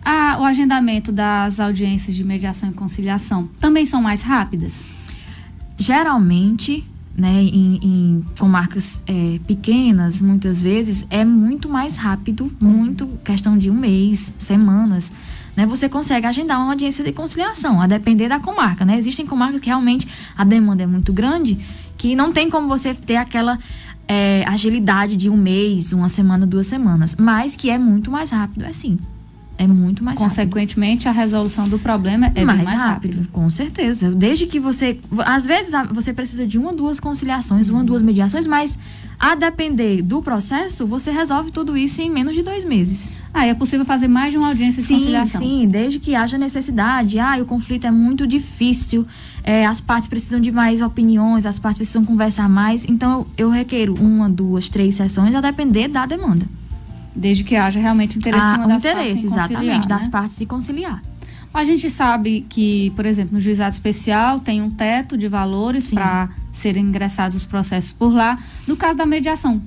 Ah, 0.04 0.38
o 0.40 0.44
agendamento 0.46 1.12
das 1.12 1.60
audiências 1.60 2.16
de 2.16 2.24
mediação 2.24 2.70
e 2.70 2.74
conciliação 2.74 3.50
também 3.60 3.86
são 3.86 4.02
mais 4.02 4.22
rápidas? 4.22 4.86
Geralmente, 5.78 6.88
né, 7.16 7.44
em, 7.44 7.80
em 7.84 8.26
comarcas 8.38 9.02
é, 9.06 9.40
pequenas, 9.46 10.22
muitas 10.22 10.62
vezes, 10.62 11.06
é 11.10 11.26
muito 11.26 11.68
mais 11.68 11.98
rápido, 11.98 12.50
muito 12.62 13.08
questão 13.26 13.58
de 13.58 13.70
um 13.70 13.74
mês, 13.74 14.32
semanas 14.40 15.12
né, 15.56 15.66
você 15.66 15.90
consegue 15.90 16.26
agendar 16.26 16.60
uma 16.60 16.72
audiência 16.72 17.04
de 17.04 17.12
conciliação, 17.12 17.82
a 17.82 17.88
depender 17.88 18.28
da 18.28 18.40
comarca, 18.40 18.86
né? 18.86 18.98
Existem 18.98 19.26
comarcas 19.26 19.62
que 19.62 19.68
realmente 19.68 20.08
a 20.38 20.44
demanda 20.44 20.84
é 20.84 20.88
muito 20.88 21.12
grande, 21.12 21.58
que 21.98 22.16
não 22.16 22.32
tem 22.32 22.50
como 22.50 22.68
você 22.68 22.94
ter 22.94 23.18
aquela 23.18 23.60
é, 24.08 24.44
agilidade 24.48 25.16
de 25.16 25.30
um 25.30 25.38
mês, 25.38 25.94
uma 25.94 26.10
semana, 26.10 26.46
duas 26.48 26.66
semanas, 26.68 27.16
mas 27.18 27.56
que 27.56 27.70
é 27.70 27.78
muito 27.78 28.10
mais 28.10 28.32
rápido, 28.32 28.66
é 28.66 28.74
sim. 28.74 28.98
É 29.60 29.68
muito 29.68 30.06
mais 30.06 30.18
Consequentemente, 30.18 31.06
rápido. 31.06 31.20
a 31.20 31.22
resolução 31.22 31.68
do 31.68 31.78
problema 31.78 32.32
é 32.34 32.46
mais, 32.46 32.64
mais 32.64 32.80
rápido. 32.80 33.18
rápido. 33.18 33.32
Com 33.34 33.50
certeza. 33.50 34.10
Desde 34.10 34.48
que 34.48 34.58
você. 34.58 34.98
Às 35.26 35.46
vezes 35.46 35.74
você 35.92 36.14
precisa 36.14 36.48
de 36.48 36.58
uma, 36.58 36.72
duas 36.72 36.98
conciliações, 36.98 37.68
uma, 37.68 37.84
duas 37.84 38.02
mediações, 38.02 38.48
mas 38.48 38.80
a 39.20 39.36
depender 39.36 40.02
do 40.02 40.22
processo, 40.22 40.88
você 40.88 41.12
resolve 41.12 41.52
tudo 41.52 41.76
isso 41.76 42.02
em 42.02 42.10
menos 42.10 42.36
de 42.36 42.42
dois 42.42 42.64
meses. 42.64 43.10
Ah, 43.34 43.46
é 43.46 43.54
possível 43.54 43.86
fazer 43.86 44.08
mais 44.08 44.32
de 44.32 44.38
uma 44.38 44.48
audiência 44.48 44.82
de 44.82 44.88
sim, 44.88 44.96
conciliação? 44.96 45.42
Sim, 45.42 45.68
desde 45.68 46.00
que 46.00 46.16
haja 46.16 46.38
necessidade. 46.38 47.20
Ah, 47.20 47.38
o 47.40 47.46
conflito 47.46 47.86
é 47.86 47.92
muito 47.92 48.26
difícil, 48.26 49.06
é, 49.44 49.66
as 49.66 49.80
partes 49.80 50.10
precisam 50.10 50.40
de 50.40 50.52
mais 50.52 50.82
opiniões, 50.82 51.46
as 51.46 51.60
partes 51.60 51.78
precisam 51.78 52.04
conversar 52.04 52.50
mais. 52.50 52.86
Então, 52.90 53.28
eu, 53.38 53.48
eu 53.48 53.50
requeiro 53.50 53.94
uma, 53.96 54.30
duas, 54.30 54.68
três 54.68 54.96
sessões 54.96 55.34
a 55.36 55.42
depender 55.42 55.88
da 55.88 56.06
demanda. 56.06 56.46
Desde 57.16 57.44
que 57.44 57.56
haja 57.56 57.80
realmente 57.80 58.18
interesse 58.18 58.44
ah, 58.44 58.54
de 58.54 58.60
uma 58.60 58.68
das 58.68 58.84
interesse, 58.84 59.06
partes 59.06 59.26
exatamente, 59.26 59.88
das 59.88 60.06
né? 60.06 60.10
partes 60.10 60.38
de 60.38 60.46
conciliar. 60.46 61.02
A 61.54 61.64
gente 61.64 61.90
sabe 61.90 62.46
que, 62.48 62.92
por 62.96 63.06
exemplo, 63.06 63.34
no 63.34 63.42
juizado 63.42 63.74
especial 63.74 64.40
tem 64.40 64.62
um 64.62 64.70
teto 64.70 65.18
de 65.18 65.28
valores 65.28 65.92
para 65.92 66.30
serem 66.54 66.84
ingressados 66.84 67.36
os 67.36 67.46
processos 67.46 67.92
por 67.92 68.14
lá. 68.14 68.38
No 68.68 68.78
caso 68.78 68.98
da 68.98 69.06
mediação, 69.06 69.60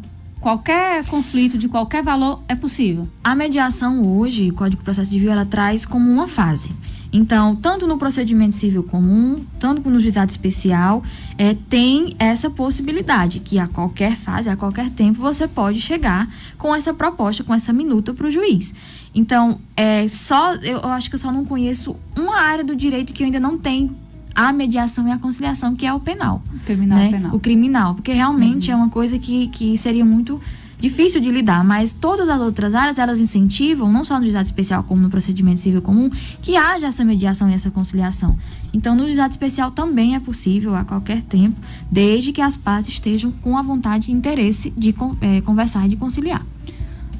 qualquer 0.42 1.06
conflito 1.06 1.56
de 1.56 1.68
qualquer 1.68 2.02
valor 2.02 2.42
é 2.48 2.54
possível. 2.56 3.08
A 3.22 3.34
mediação 3.34 4.02
hoje, 4.02 4.50
o 4.50 4.54
Código 4.54 4.80
de 4.80 4.84
Processo 4.84 5.10
Civil, 5.10 5.30
ela 5.30 5.46
traz 5.46 5.86
como 5.86 6.10
uma 6.10 6.26
fase. 6.26 6.68
Então, 7.12 7.54
tanto 7.54 7.86
no 7.86 7.98
procedimento 7.98 8.56
civil 8.56 8.82
comum, 8.82 9.36
tanto 9.60 9.88
no 9.88 10.00
juizado 10.00 10.30
especial, 10.30 11.02
é, 11.36 11.54
tem 11.68 12.16
essa 12.18 12.48
possibilidade 12.48 13.38
que 13.38 13.58
a 13.58 13.68
qualquer 13.68 14.16
fase, 14.16 14.48
a 14.48 14.56
qualquer 14.56 14.90
tempo, 14.90 15.20
você 15.20 15.46
pode 15.46 15.78
chegar 15.78 16.28
com 16.56 16.74
essa 16.74 16.92
proposta, 16.92 17.44
com 17.44 17.54
essa 17.54 17.72
minuta 17.72 18.14
para 18.14 18.26
o 18.26 18.30
juiz. 18.30 18.74
Então, 19.14 19.60
é, 19.76 20.08
só 20.08 20.54
eu, 20.54 20.78
eu 20.78 20.88
acho 20.88 21.10
que 21.10 21.16
eu 21.16 21.20
só 21.20 21.30
não 21.30 21.44
conheço 21.44 21.94
uma 22.16 22.40
área 22.40 22.64
do 22.64 22.74
direito 22.74 23.12
que 23.12 23.22
ainda 23.22 23.38
não 23.38 23.58
tem 23.58 23.94
a 24.34 24.52
mediação 24.52 25.06
e 25.08 25.10
a 25.10 25.18
conciliação, 25.18 25.74
que 25.74 25.86
é 25.86 25.92
o 25.92 26.00
penal. 26.00 26.42
O 26.54 26.60
criminal, 26.60 26.98
né? 26.98 27.10
penal. 27.10 27.34
O 27.34 27.40
criminal, 27.40 27.94
porque 27.94 28.12
realmente 28.12 28.70
uhum. 28.70 28.78
é 28.78 28.80
uma 28.82 28.88
coisa 28.88 29.18
que, 29.18 29.48
que 29.48 29.76
seria 29.78 30.04
muito 30.04 30.40
difícil 30.82 31.20
de 31.20 31.30
lidar, 31.30 31.62
mas 31.62 31.92
todas 31.92 32.28
as 32.28 32.40
outras 32.40 32.74
áreas 32.74 32.98
elas 32.98 33.20
incentivam, 33.20 33.90
não 33.90 34.04
só 34.04 34.18
no 34.18 34.24
juizado 34.24 34.46
especial 34.46 34.82
como 34.82 35.00
no 35.00 35.08
procedimento 35.08 35.60
civil 35.60 35.80
comum, 35.80 36.10
que 36.42 36.56
haja 36.56 36.88
essa 36.88 37.04
mediação 37.04 37.48
e 37.48 37.54
essa 37.54 37.70
conciliação. 37.70 38.36
Então, 38.74 38.96
no 38.96 39.04
juizado 39.04 39.30
especial 39.30 39.70
também 39.70 40.16
é 40.16 40.20
possível 40.20 40.74
a 40.74 40.84
qualquer 40.84 41.22
tempo, 41.22 41.56
desde 41.88 42.32
que 42.32 42.40
as 42.40 42.56
partes 42.56 42.94
estejam 42.94 43.30
com 43.30 43.56
a 43.56 43.62
vontade 43.62 44.10
e 44.10 44.12
interesse 44.12 44.70
de 44.76 44.92
é, 45.20 45.40
conversar 45.42 45.86
e 45.86 45.90
de 45.90 45.96
conciliar. 45.96 46.44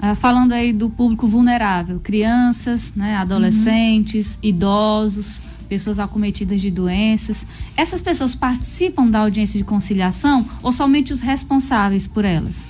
Uh, 0.03 0.16
falando 0.16 0.51
aí 0.51 0.72
do 0.72 0.90
público 0.90 1.29
vulnerável, 1.29 2.01
crianças, 2.01 2.92
né, 2.96 3.14
adolescentes, 3.14 4.35
uhum. 4.35 4.48
idosos, 4.48 5.40
pessoas 5.72 5.98
acometidas 5.98 6.61
de 6.61 6.70
doenças. 6.70 7.46
Essas 7.74 8.02
pessoas 8.02 8.35
participam 8.35 9.06
da 9.08 9.20
audiência 9.20 9.56
de 9.56 9.64
conciliação 9.64 10.44
ou 10.62 10.70
somente 10.70 11.14
os 11.14 11.22
responsáveis 11.22 12.06
por 12.06 12.26
elas? 12.26 12.68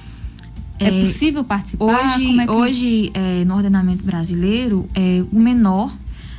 É, 0.79 0.87
é 0.87 1.01
possível 1.01 1.43
participar? 1.43 1.85
Hoje, 1.85 2.39
é 2.39 2.47
que... 2.47 2.53
hoje 2.53 3.11
é, 3.13 3.45
no 3.45 3.57
ordenamento 3.57 4.05
brasileiro, 4.05 4.87
é, 4.95 5.25
o 5.33 5.41
menor 5.41 5.93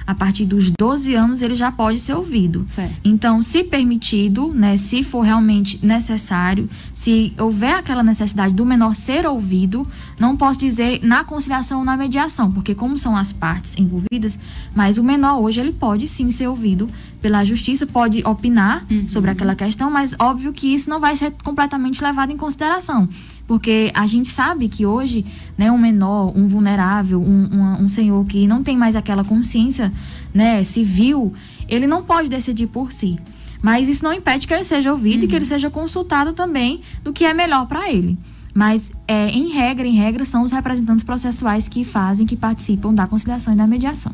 a 0.06 0.14
partir 0.14 0.46
dos 0.46 0.72
12 0.72 1.14
anos 1.14 1.42
ele 1.42 1.56
já 1.56 1.72
pode 1.72 2.00
ser 2.00 2.14
ouvido. 2.14 2.66
Certo. 2.68 2.96
Então, 3.04 3.42
se 3.42 3.64
permitido, 3.64 4.54
né, 4.54 4.78
se 4.78 5.04
for 5.04 5.22
realmente 5.22 5.80
necessário, 5.86 6.70
se 6.94 7.34
houver 7.38 7.76
aquela 7.76 8.04
necessidade 8.04 8.54
do 8.54 8.66
menor 8.66 8.96
ser 8.96 9.26
ouvido, 9.26 9.88
não 10.20 10.36
posso 10.36 10.60
dizer 10.60 11.00
na 11.04 11.24
conciliação 11.24 11.80
ou 11.80 11.86
na 11.86 11.98
mediação, 11.98 12.52
porque 12.52 12.76
como 12.76 12.98
são 12.98 13.16
as 13.16 13.34
partes 13.34 13.76
envolvidas, 13.78 14.38
mas 14.76 14.98
o 14.98 15.04
menor 15.04 15.40
hoje 15.40 15.60
ele 15.60 15.72
pode 15.72 16.08
sim 16.08 16.32
ser 16.32 16.48
ouvido 16.48 16.88
pela 17.22 17.46
justiça, 17.46 17.86
pode 17.86 18.22
opinar 18.26 18.86
uhum. 18.92 19.08
sobre 19.08 19.32
aquela 19.32 19.56
questão, 19.56 19.90
mas 19.90 20.14
óbvio 20.20 20.52
que 20.52 20.74
isso 20.74 20.90
não 20.90 21.00
vai 21.00 21.16
ser 21.16 21.32
completamente 21.42 22.04
levado 22.04 22.32
em 22.32 22.38
consideração. 22.38 23.08
Porque 23.48 23.92
a 23.94 24.08
gente 24.08 24.30
sabe 24.30 24.70
que 24.70 24.86
hoje, 24.86 25.26
né, 25.58 25.72
um 25.72 25.78
menor, 25.78 26.32
um 26.36 26.48
vulnerável, 26.48 27.22
um, 27.22 27.50
um, 27.52 27.84
um 27.84 27.90
senhor 27.90 28.26
que 28.26 28.48
não 28.48 28.64
tem 28.64 28.78
mais 28.78 28.96
aquela 28.96 29.24
consciência 29.24 29.92
né, 30.34 30.64
civil, 30.64 31.34
ele 31.68 31.86
não 31.86 32.04
pode 32.04 32.30
decidir 32.30 32.68
por 32.68 32.92
si. 32.92 33.20
Mas 33.62 33.88
isso 33.88 34.04
não 34.04 34.14
impede 34.14 34.48
que 34.48 34.54
ele 34.54 34.64
seja 34.64 34.92
ouvido 34.92 35.20
uhum. 35.20 35.26
e 35.26 35.28
que 35.28 35.36
ele 35.36 35.46
uhum. 35.46 35.50
seja 35.50 35.70
consultado 35.70 36.34
também 36.34 36.82
do 37.04 37.14
que 37.14 37.26
é 37.26 37.34
melhor 37.34 37.66
para 37.66 37.90
ele. 37.90 38.18
Mas, 38.54 38.92
é, 39.08 39.30
em 39.30 39.50
regra, 39.50 39.88
em 39.88 39.96
regra, 39.96 40.26
são 40.26 40.44
os 40.44 40.52
representantes 40.52 41.04
processuais 41.04 41.68
que 41.68 41.84
fazem, 41.84 42.26
que 42.26 42.36
participam 42.36 42.94
da 42.94 43.08
conciliação 43.08 43.54
e 43.54 43.58
da 43.58 43.66
mediação. 43.66 44.14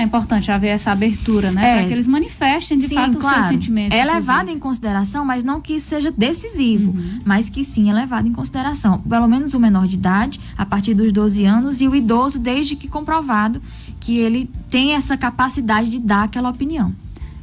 É 0.00 0.02
importante 0.02 0.50
haver 0.50 0.68
essa 0.68 0.90
abertura, 0.90 1.52
né? 1.52 1.72
É. 1.72 1.74
Para 1.76 1.88
que 1.88 1.92
eles 1.92 2.06
manifestem 2.06 2.78
de 2.78 2.88
sim, 2.88 2.94
fato 2.94 3.18
claro. 3.18 3.40
os 3.40 3.46
seus 3.46 3.54
sentimentos. 3.54 3.98
É 3.98 4.02
levado 4.02 4.48
em 4.48 4.58
consideração, 4.58 5.26
mas 5.26 5.44
não 5.44 5.60
que 5.60 5.74
isso 5.74 5.88
seja 5.88 6.10
decisivo, 6.10 6.92
uhum. 6.92 7.18
mas 7.22 7.50
que 7.50 7.62
sim 7.62 7.90
é 7.90 7.92
levado 7.92 8.26
em 8.26 8.32
consideração. 8.32 8.98
Pelo 9.02 9.28
menos 9.28 9.52
o 9.52 9.60
menor 9.60 9.86
de 9.86 9.96
idade, 9.96 10.40
a 10.56 10.64
partir 10.64 10.94
dos 10.94 11.12
12 11.12 11.44
anos, 11.44 11.80
e 11.82 11.86
o 11.86 11.94
idoso, 11.94 12.38
desde 12.38 12.76
que 12.76 12.88
comprovado 12.88 13.60
que 14.00 14.16
ele 14.16 14.48
tem 14.70 14.94
essa 14.94 15.18
capacidade 15.18 15.90
de 15.90 15.98
dar 15.98 16.24
aquela 16.24 16.48
opinião. 16.48 16.94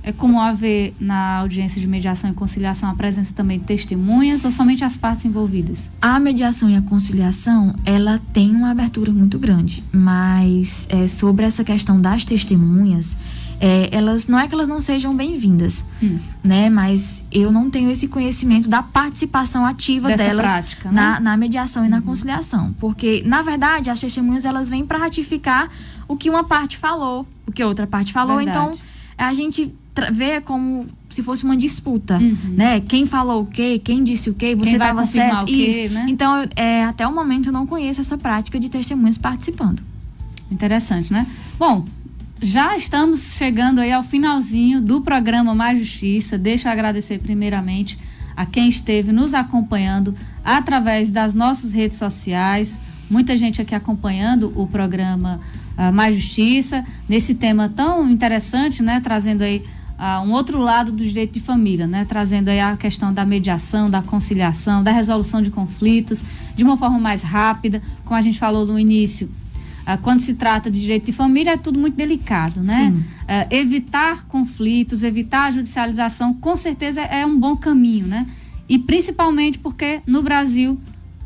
É 0.07 0.13
comum 0.13 0.39
haver 0.39 0.93
na 1.01 1.39
audiência 1.39 1.81
de 1.81 1.85
mediação 1.85 2.29
e 2.29 2.33
conciliação 2.33 2.89
a 2.89 2.95
presença 2.95 3.33
também 3.35 3.59
de 3.59 3.65
testemunhas 3.65 4.45
ou 4.45 4.51
somente 4.51 4.81
as 4.81 4.95
partes 4.95 5.25
envolvidas? 5.25 5.91
A 6.01 6.17
mediação 6.17 6.69
e 6.69 6.77
a 6.77 6.81
conciliação, 6.81 7.75
ela 7.83 8.17
tem 8.31 8.51
uma 8.51 8.71
abertura 8.71 9.11
muito 9.11 9.37
grande, 9.37 9.83
mas 9.91 10.87
é, 10.89 11.09
sobre 11.09 11.45
essa 11.45 11.61
questão 11.61 11.99
das 11.99 12.23
testemunhas, 12.23 13.17
é, 13.59 13.89
elas 13.91 14.27
não 14.27 14.39
é 14.39 14.47
que 14.47 14.53
elas 14.53 14.69
não 14.69 14.79
sejam 14.79 15.13
bem-vindas, 15.13 15.83
hum. 16.01 16.17
né? 16.41 16.69
Mas 16.69 17.21
eu 17.29 17.51
não 17.51 17.69
tenho 17.69 17.91
esse 17.91 18.07
conhecimento 18.07 18.69
da 18.69 18.81
participação 18.81 19.65
ativa 19.65 20.07
Dessa 20.07 20.23
delas 20.23 20.45
prática, 20.45 20.89
na, 20.89 21.15
né? 21.15 21.19
na 21.19 21.35
mediação 21.35 21.85
e 21.85 21.89
na 21.89 21.97
uhum. 21.97 22.03
conciliação, 22.03 22.73
porque 22.79 23.23
na 23.25 23.41
verdade 23.41 23.89
as 23.89 23.99
testemunhas 23.99 24.45
elas 24.45 24.69
vêm 24.69 24.85
para 24.85 24.99
ratificar 24.99 25.69
o 26.07 26.15
que 26.15 26.29
uma 26.29 26.45
parte 26.45 26.77
falou, 26.77 27.27
o 27.45 27.51
que 27.51 27.61
outra 27.61 27.85
parte 27.85 28.13
falou, 28.13 28.37
verdade. 28.37 28.57
então 28.57 28.87
a 29.17 29.33
gente 29.33 29.73
vê 30.11 30.41
como 30.41 30.85
se 31.09 31.23
fosse 31.23 31.43
uma 31.43 31.55
disputa, 31.55 32.17
uhum. 32.17 32.37
né? 32.55 32.79
Quem 32.81 33.05
falou 33.05 33.43
o 33.43 33.45
quê, 33.45 33.79
quem 33.83 34.03
disse 34.03 34.29
o 34.29 34.33
quê, 34.33 34.55
você 34.55 34.73
estava 34.73 35.05
certo. 35.05 35.43
O 35.43 35.45
quê, 35.45 35.89
né? 35.91 36.05
Então, 36.09 36.47
é, 36.55 36.83
até 36.83 37.07
o 37.07 37.13
momento 37.13 37.47
eu 37.47 37.53
não 37.53 37.65
conheço 37.65 38.01
essa 38.01 38.17
prática 38.17 38.59
de 38.59 38.69
testemunhas 38.69 39.17
participando. 39.17 39.81
Interessante, 40.51 41.11
né? 41.11 41.25
Bom, 41.57 41.85
já 42.41 42.77
estamos 42.77 43.33
chegando 43.33 43.79
aí 43.79 43.91
ao 43.91 44.03
finalzinho 44.03 44.79
do 44.79 45.01
programa 45.01 45.55
Mais 45.55 45.79
Justiça. 45.79 46.37
Deixa 46.37 46.67
eu 46.67 46.71
agradecer 46.71 47.19
primeiramente 47.19 47.97
a 48.35 48.45
quem 48.45 48.69
esteve 48.69 49.11
nos 49.11 49.33
acompanhando 49.33 50.15
através 50.45 51.11
das 51.11 51.33
nossas 51.33 51.73
redes 51.73 51.97
sociais. 51.97 52.79
Muita 53.09 53.35
gente 53.35 53.59
aqui 53.59 53.73
acompanhando 53.73 54.51
o 54.55 54.67
programa 54.67 55.39
uh, 55.77 55.91
Mais 55.91 56.15
Justiça, 56.15 56.85
nesse 57.09 57.33
tema 57.33 57.69
tão 57.69 58.07
interessante, 58.07 58.83
né? 58.83 58.99
Trazendo 58.99 59.41
aí 59.41 59.63
uh, 59.97 60.25
um 60.25 60.31
outro 60.31 60.59
lado 60.59 60.91
do 60.91 61.03
direito 61.03 61.33
de 61.33 61.41
família, 61.41 61.87
né? 61.87 62.05
Trazendo 62.05 62.49
aí 62.49 62.59
a 62.59 62.77
questão 62.77 63.13
da 63.13 63.25
mediação, 63.25 63.89
da 63.89 64.01
conciliação, 64.01 64.83
da 64.83 64.91
resolução 64.91 65.41
de 65.41 65.51
conflitos 65.51 66.23
de 66.55 66.63
uma 66.63 66.77
forma 66.77 66.99
mais 66.99 67.21
rápida, 67.21 67.81
como 68.05 68.17
a 68.17 68.21
gente 68.21 68.39
falou 68.39 68.65
no 68.65 68.79
início 68.79 69.29
ah, 69.87 69.95
quando 69.95 70.19
se 70.19 70.33
trata 70.33 70.69
de 70.69 70.81
direito 70.81 71.05
de 71.05 71.13
família, 71.13 71.51
é 71.51 71.57
tudo 71.57 71.79
muito 71.79 71.95
delicado, 71.95 72.61
né? 72.61 72.93
Uh, 73.21 73.55
evitar 73.55 74.25
conflitos, 74.25 75.01
evitar 75.01 75.45
a 75.45 75.51
judicialização, 75.51 76.33
com 76.33 76.57
certeza 76.57 76.99
é 76.99 77.25
um 77.25 77.39
bom 77.39 77.55
caminho, 77.55 78.05
né? 78.05 78.27
E 78.67 78.77
principalmente 78.77 79.57
porque 79.57 80.01
no 80.05 80.21
Brasil 80.21 80.77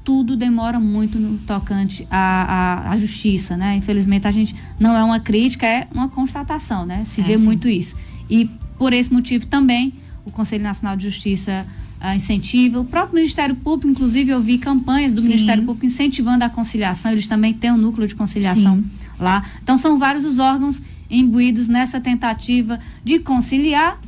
tudo 0.03 0.36
demora 0.36 0.79
muito 0.79 1.17
no 1.17 1.39
tocante 1.39 2.07
à, 2.12 2.86
à, 2.86 2.91
à, 2.91 2.97
justiça, 2.97 3.57
né? 3.57 3.75
Infelizmente 3.75 4.27
a 4.27 4.31
gente 4.31 4.55
não 4.79 4.95
é 4.95 5.03
uma 5.03 5.19
crítica, 5.19 5.65
é 5.65 5.88
uma 5.91 6.07
constatação, 6.07 6.86
né? 6.86 7.03
Se 7.03 7.21
é, 7.21 7.23
vê 7.23 7.39
sim. 7.39 7.43
muito 7.43 7.67
isso. 7.67 7.95
E 8.31 8.49
por 8.77 8.93
esse 8.93 9.13
motivo 9.13 9.45
também 9.45 9.93
o 10.25 10.31
Conselho 10.31 10.63
Nacional 10.63 10.95
de 10.95 11.03
Justiça 11.03 11.67
uh, 12.01 12.15
incentiva. 12.15 12.79
O 12.79 12.85
próprio 12.85 13.15
Ministério 13.15 13.55
Público, 13.55 13.91
inclusive, 13.91 14.31
eu 14.31 14.41
vi 14.41 14.57
campanhas 14.57 15.13
do 15.13 15.21
Sim. 15.21 15.27
Ministério 15.27 15.63
Público 15.63 15.85
incentivando 15.85 16.43
a 16.43 16.49
conciliação. 16.49 17.11
Eles 17.11 17.27
também 17.27 17.53
têm 17.53 17.71
um 17.71 17.77
núcleo 17.77 18.07
de 18.07 18.15
conciliação 18.15 18.77
Sim. 18.77 18.89
lá. 19.19 19.45
Então, 19.61 19.77
são 19.77 19.99
vários 19.99 20.23
os 20.23 20.39
órgãos 20.39 20.81
imbuídos 21.09 21.67
nessa 21.67 21.99
tentativa 21.99 22.79
de 23.03 23.19
conciliar 23.19 23.99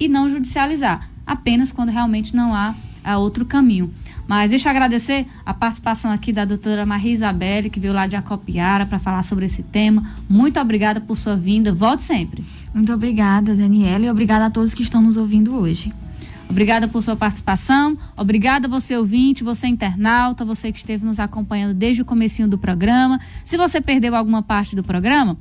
e 0.00 0.08
não 0.08 0.28
judicializar, 0.28 1.08
apenas 1.26 1.72
quando 1.72 1.90
realmente 1.90 2.34
não 2.34 2.54
há, 2.54 2.74
há 3.02 3.18
outro 3.18 3.44
caminho. 3.44 3.92
Mas 4.26 4.50
deixa 4.50 4.68
eu 4.68 4.70
agradecer 4.70 5.26
a 5.44 5.54
participação 5.54 6.10
aqui 6.10 6.32
da 6.32 6.44
doutora 6.44 6.84
Maria 6.84 7.12
Isabelle, 7.12 7.70
que 7.70 7.80
veio 7.80 7.94
lá 7.94 8.06
de 8.06 8.14
Acopiara 8.14 8.84
para 8.84 8.98
falar 8.98 9.22
sobre 9.22 9.46
esse 9.46 9.62
tema. 9.62 10.04
Muito 10.28 10.60
obrigada 10.60 11.00
por 11.00 11.16
sua 11.16 11.34
vinda. 11.34 11.72
Volte 11.72 12.02
sempre. 12.02 12.44
Muito 12.74 12.92
obrigada, 12.92 13.54
Daniela, 13.54 14.04
e 14.04 14.10
obrigada 14.10 14.44
a 14.46 14.50
todos 14.50 14.74
que 14.74 14.82
estão 14.82 15.00
nos 15.00 15.16
ouvindo 15.16 15.56
hoje. 15.56 15.90
Obrigada 16.50 16.88
por 16.88 17.02
sua 17.02 17.16
participação. 17.16 17.96
Obrigada 18.16 18.66
você 18.66 18.96
ouvinte, 18.96 19.44
você 19.44 19.66
internauta, 19.66 20.44
você 20.44 20.72
que 20.72 20.78
esteve 20.78 21.04
nos 21.04 21.18
acompanhando 21.18 21.74
desde 21.74 22.02
o 22.02 22.04
comecinho 22.04 22.48
do 22.48 22.58
programa. 22.58 23.20
Se 23.44 23.56
você 23.56 23.80
perdeu 23.80 24.14
alguma 24.14 24.42
parte 24.42 24.74
do 24.74 24.82
programa, 24.82 25.36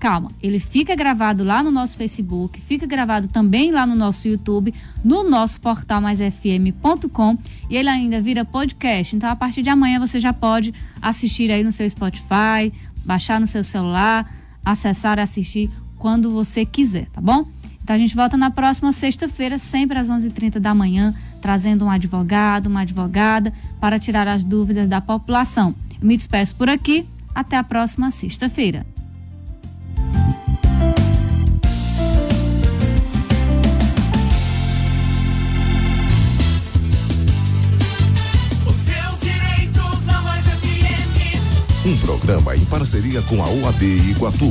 calma, 0.00 0.30
ele 0.42 0.58
fica 0.58 0.96
gravado 0.96 1.44
lá 1.44 1.62
no 1.62 1.70
nosso 1.70 1.98
Facebook, 1.98 2.58
fica 2.58 2.86
gravado 2.86 3.28
também 3.28 3.70
lá 3.70 3.86
no 3.86 3.94
nosso 3.94 4.26
YouTube, 4.26 4.72
no 5.04 5.22
nosso 5.22 5.60
portal 5.60 6.00
maisfm.com 6.00 7.36
e 7.68 7.76
ele 7.76 7.90
ainda 7.90 8.18
vira 8.18 8.42
podcast. 8.42 9.14
Então 9.14 9.28
a 9.28 9.36
partir 9.36 9.60
de 9.60 9.68
amanhã 9.68 10.00
você 10.00 10.18
já 10.18 10.32
pode 10.32 10.72
assistir 11.02 11.52
aí 11.52 11.62
no 11.62 11.70
seu 11.70 11.88
Spotify, 11.88 12.72
baixar 13.04 13.38
no 13.38 13.46
seu 13.46 13.62
celular, 13.62 14.26
acessar 14.64 15.18
e 15.18 15.20
assistir 15.20 15.70
quando 15.98 16.30
você 16.30 16.64
quiser, 16.64 17.06
tá 17.12 17.20
bom? 17.20 17.46
Então 17.82 17.94
a 17.94 17.98
gente 17.98 18.16
volta 18.16 18.38
na 18.38 18.50
próxima 18.50 18.92
sexta-feira, 18.92 19.58
sempre 19.58 19.98
às 19.98 20.08
11h30 20.08 20.58
da 20.58 20.74
manhã, 20.74 21.14
trazendo 21.42 21.84
um 21.84 21.90
advogado, 21.90 22.68
uma 22.68 22.80
advogada, 22.80 23.52
para 23.78 23.98
tirar 23.98 24.26
as 24.26 24.42
dúvidas 24.42 24.88
da 24.88 25.00
população. 25.00 25.74
Eu 26.00 26.06
me 26.06 26.16
despeço 26.16 26.56
por 26.56 26.70
aqui, 26.70 27.06
até 27.34 27.56
a 27.56 27.64
próxima 27.64 28.10
sexta-feira. 28.10 28.86
Um 41.82 41.96
programa 41.96 42.54
em 42.54 42.64
parceria 42.66 43.22
com 43.22 43.42
a 43.42 43.48
OAB 43.48 43.82
Iguatu. 43.82 44.50